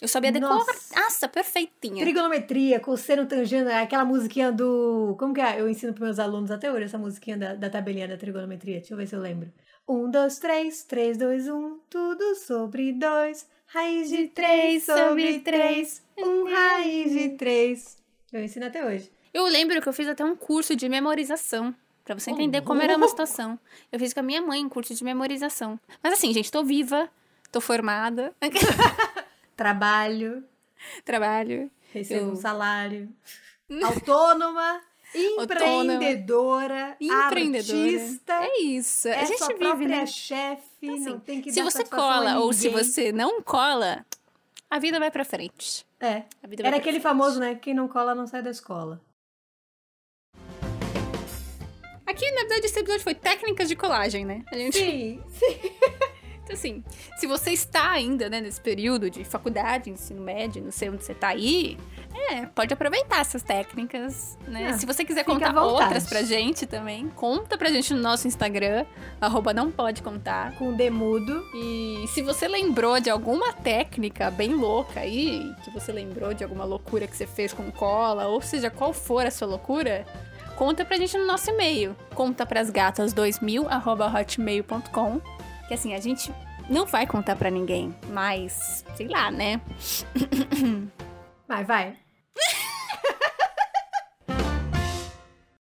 Eu 0.01 0.07
sabia 0.07 0.31
decorar. 0.31 0.55
Nossa. 0.55 0.99
Nossa, 0.99 1.27
perfeitinha. 1.29 2.03
Trigonometria, 2.03 2.79
cosseno, 2.79 3.25
tangente, 3.25 3.69
aquela 3.71 4.03
musiquinha 4.03 4.51
do. 4.51 5.15
Como 5.19 5.33
que 5.33 5.39
é? 5.39 5.61
Eu 5.61 5.69
ensino 5.69 5.93
pros 5.93 6.03
meus 6.03 6.19
alunos 6.19 6.51
até 6.51 6.69
hoje 6.71 6.83
essa 6.85 6.97
musiquinha 6.97 7.37
da, 7.37 7.53
da 7.55 7.69
tabelinha 7.69 8.07
da 8.07 8.17
trigonometria. 8.17 8.79
Deixa 8.79 8.93
eu 8.93 8.97
ver 8.97 9.07
se 9.07 9.15
eu 9.15 9.21
lembro. 9.21 9.49
Um, 9.87 10.09
dois, 10.09 10.39
três, 10.39 10.83
três, 10.83 11.17
dois, 11.17 11.47
um, 11.47 11.77
tudo 11.89 12.35
sobre 12.35 12.91
dois. 12.93 13.47
Raiz 13.73 14.09
de 14.09 14.27
três 14.27 14.83
sobre 14.85 15.39
três. 15.39 16.03
Um 16.17 16.43
raiz 16.51 17.11
de 17.11 17.29
três. 17.29 17.97
Eu 18.31 18.43
ensino 18.43 18.65
até 18.67 18.85
hoje. 18.85 19.11
Eu 19.33 19.45
lembro 19.45 19.81
que 19.81 19.89
eu 19.89 19.93
fiz 19.93 20.07
até 20.07 20.23
um 20.23 20.35
curso 20.35 20.75
de 20.75 20.87
memorização. 20.87 21.73
Pra 22.05 22.13
você 22.13 22.29
entender 22.31 22.61
como 22.61 22.81
era 22.81 22.95
uma 22.97 23.07
situação. 23.07 23.57
Eu 23.91 23.97
fiz 23.97 24.13
com 24.13 24.19
a 24.19 24.23
minha 24.23 24.41
mãe 24.41 24.63
um 24.63 24.69
curso 24.69 24.93
de 24.93 25.03
memorização. 25.03 25.79
Mas 26.03 26.13
assim, 26.13 26.33
gente, 26.33 26.51
tô 26.51 26.63
viva, 26.63 27.09
tô 27.51 27.59
formada, 27.61 28.33
Trabalho, 29.55 30.43
trabalho. 31.05 31.71
recebo 31.93 32.25
Eu- 32.27 32.31
um 32.31 32.35
salário. 32.35 33.09
Autônoma, 33.83 34.81
empreendedora, 35.15 36.97
Empreendedora. 36.99 37.79
artista. 37.79 38.33
É 38.33 38.61
isso. 38.61 39.07
É 39.07 39.21
a 39.21 39.25
gente 39.25 39.37
sua 39.39 39.53
vive, 39.53 39.85
né? 39.85 40.05
chefe, 40.05 40.89
Assim, 40.89 40.99
não 40.99 41.19
tem 41.19 41.41
que 41.41 41.51
se 41.51 41.61
você 41.61 41.83
cola 41.85 42.39
ou 42.39 42.51
se 42.53 42.69
você 42.69 43.11
não 43.11 43.41
cola, 43.41 44.05
a 44.69 44.79
vida 44.79 44.99
vai 44.99 45.11
pra 45.11 45.23
frente. 45.23 45.85
É. 45.99 46.23
Era 46.59 46.77
aquele 46.77 46.99
frente. 46.99 47.01
famoso, 47.01 47.39
né? 47.39 47.55
Quem 47.55 47.73
não 47.73 47.87
cola 47.87 48.13
não 48.15 48.27
sai 48.27 48.41
da 48.41 48.49
escola. 48.49 49.01
Aqui, 52.05 52.29
na 52.31 52.41
verdade, 52.41 52.65
esse 52.65 52.79
episódio 52.79 53.03
foi 53.03 53.15
técnicas 53.15 53.67
de 53.69 53.75
colagem, 53.75 54.25
né? 54.25 54.43
Gente... 54.51 54.77
Sim, 54.77 55.23
sim. 55.29 55.59
Então, 56.43 56.55
assim, 56.55 56.83
se 57.17 57.25
você 57.25 57.51
está 57.51 57.91
ainda, 57.91 58.29
né, 58.29 58.41
nesse 58.41 58.59
período 58.59 59.09
de 59.09 59.23
faculdade, 59.23 59.89
ensino 59.89 60.21
médio, 60.21 60.61
não 60.61 60.71
sei 60.71 60.89
onde 60.89 61.03
você 61.03 61.13
tá 61.13 61.29
aí, 61.29 61.77
é, 62.29 62.45
pode 62.47 62.73
aproveitar 62.73 63.21
essas 63.21 63.41
técnicas, 63.41 64.37
né? 64.47 64.67
Ah, 64.67 64.73
se 64.77 64.85
você 64.85 65.05
quiser 65.05 65.23
contar 65.23 65.57
outras 65.57 66.05
pra 66.05 66.21
gente 66.21 66.65
também, 66.65 67.09
conta 67.15 67.57
pra 67.57 67.69
gente 67.69 67.93
no 67.93 68.01
nosso 68.01 68.27
Instagram, 68.27 68.85
arroba 69.21 69.53
não 69.53 69.71
pode 69.71 70.01
contar. 70.01 70.53
Com 70.57 70.73
demudo. 70.73 71.43
E 71.55 72.05
se 72.09 72.21
você 72.21 72.47
lembrou 72.47 72.99
de 72.99 73.09
alguma 73.09 73.53
técnica 73.53 74.29
bem 74.29 74.53
louca 74.53 74.99
aí, 74.99 75.53
que 75.63 75.71
você 75.71 75.91
lembrou 75.91 76.33
de 76.33 76.43
alguma 76.43 76.65
loucura 76.65 77.07
que 77.07 77.15
você 77.15 77.25
fez 77.25 77.53
com 77.53 77.71
cola, 77.71 78.27
ou 78.27 78.41
seja, 78.41 78.69
qual 78.69 78.91
for 78.91 79.25
a 79.25 79.31
sua 79.31 79.47
loucura, 79.47 80.05
conta 80.57 80.83
pra 80.83 80.97
gente 80.97 81.17
no 81.17 81.25
nosso 81.25 81.49
e-mail. 81.49 81.95
Conta 82.13 82.45
pras 82.45 82.69
gatas 82.69 83.13
2000 83.13 83.67
arroba 83.69 84.07
hotmail.com. 84.07 85.21
Que 85.73 85.75
assim, 85.75 85.95
a 85.95 85.99
gente 85.99 86.31
não 86.69 86.85
vai 86.85 87.07
contar 87.07 87.35
pra 87.35 87.49
ninguém, 87.49 87.95
mas 88.09 88.85
sei 88.93 89.07
lá, 89.07 89.31
né? 89.31 89.59
Vai, 91.47 91.63
vai. 91.63 91.97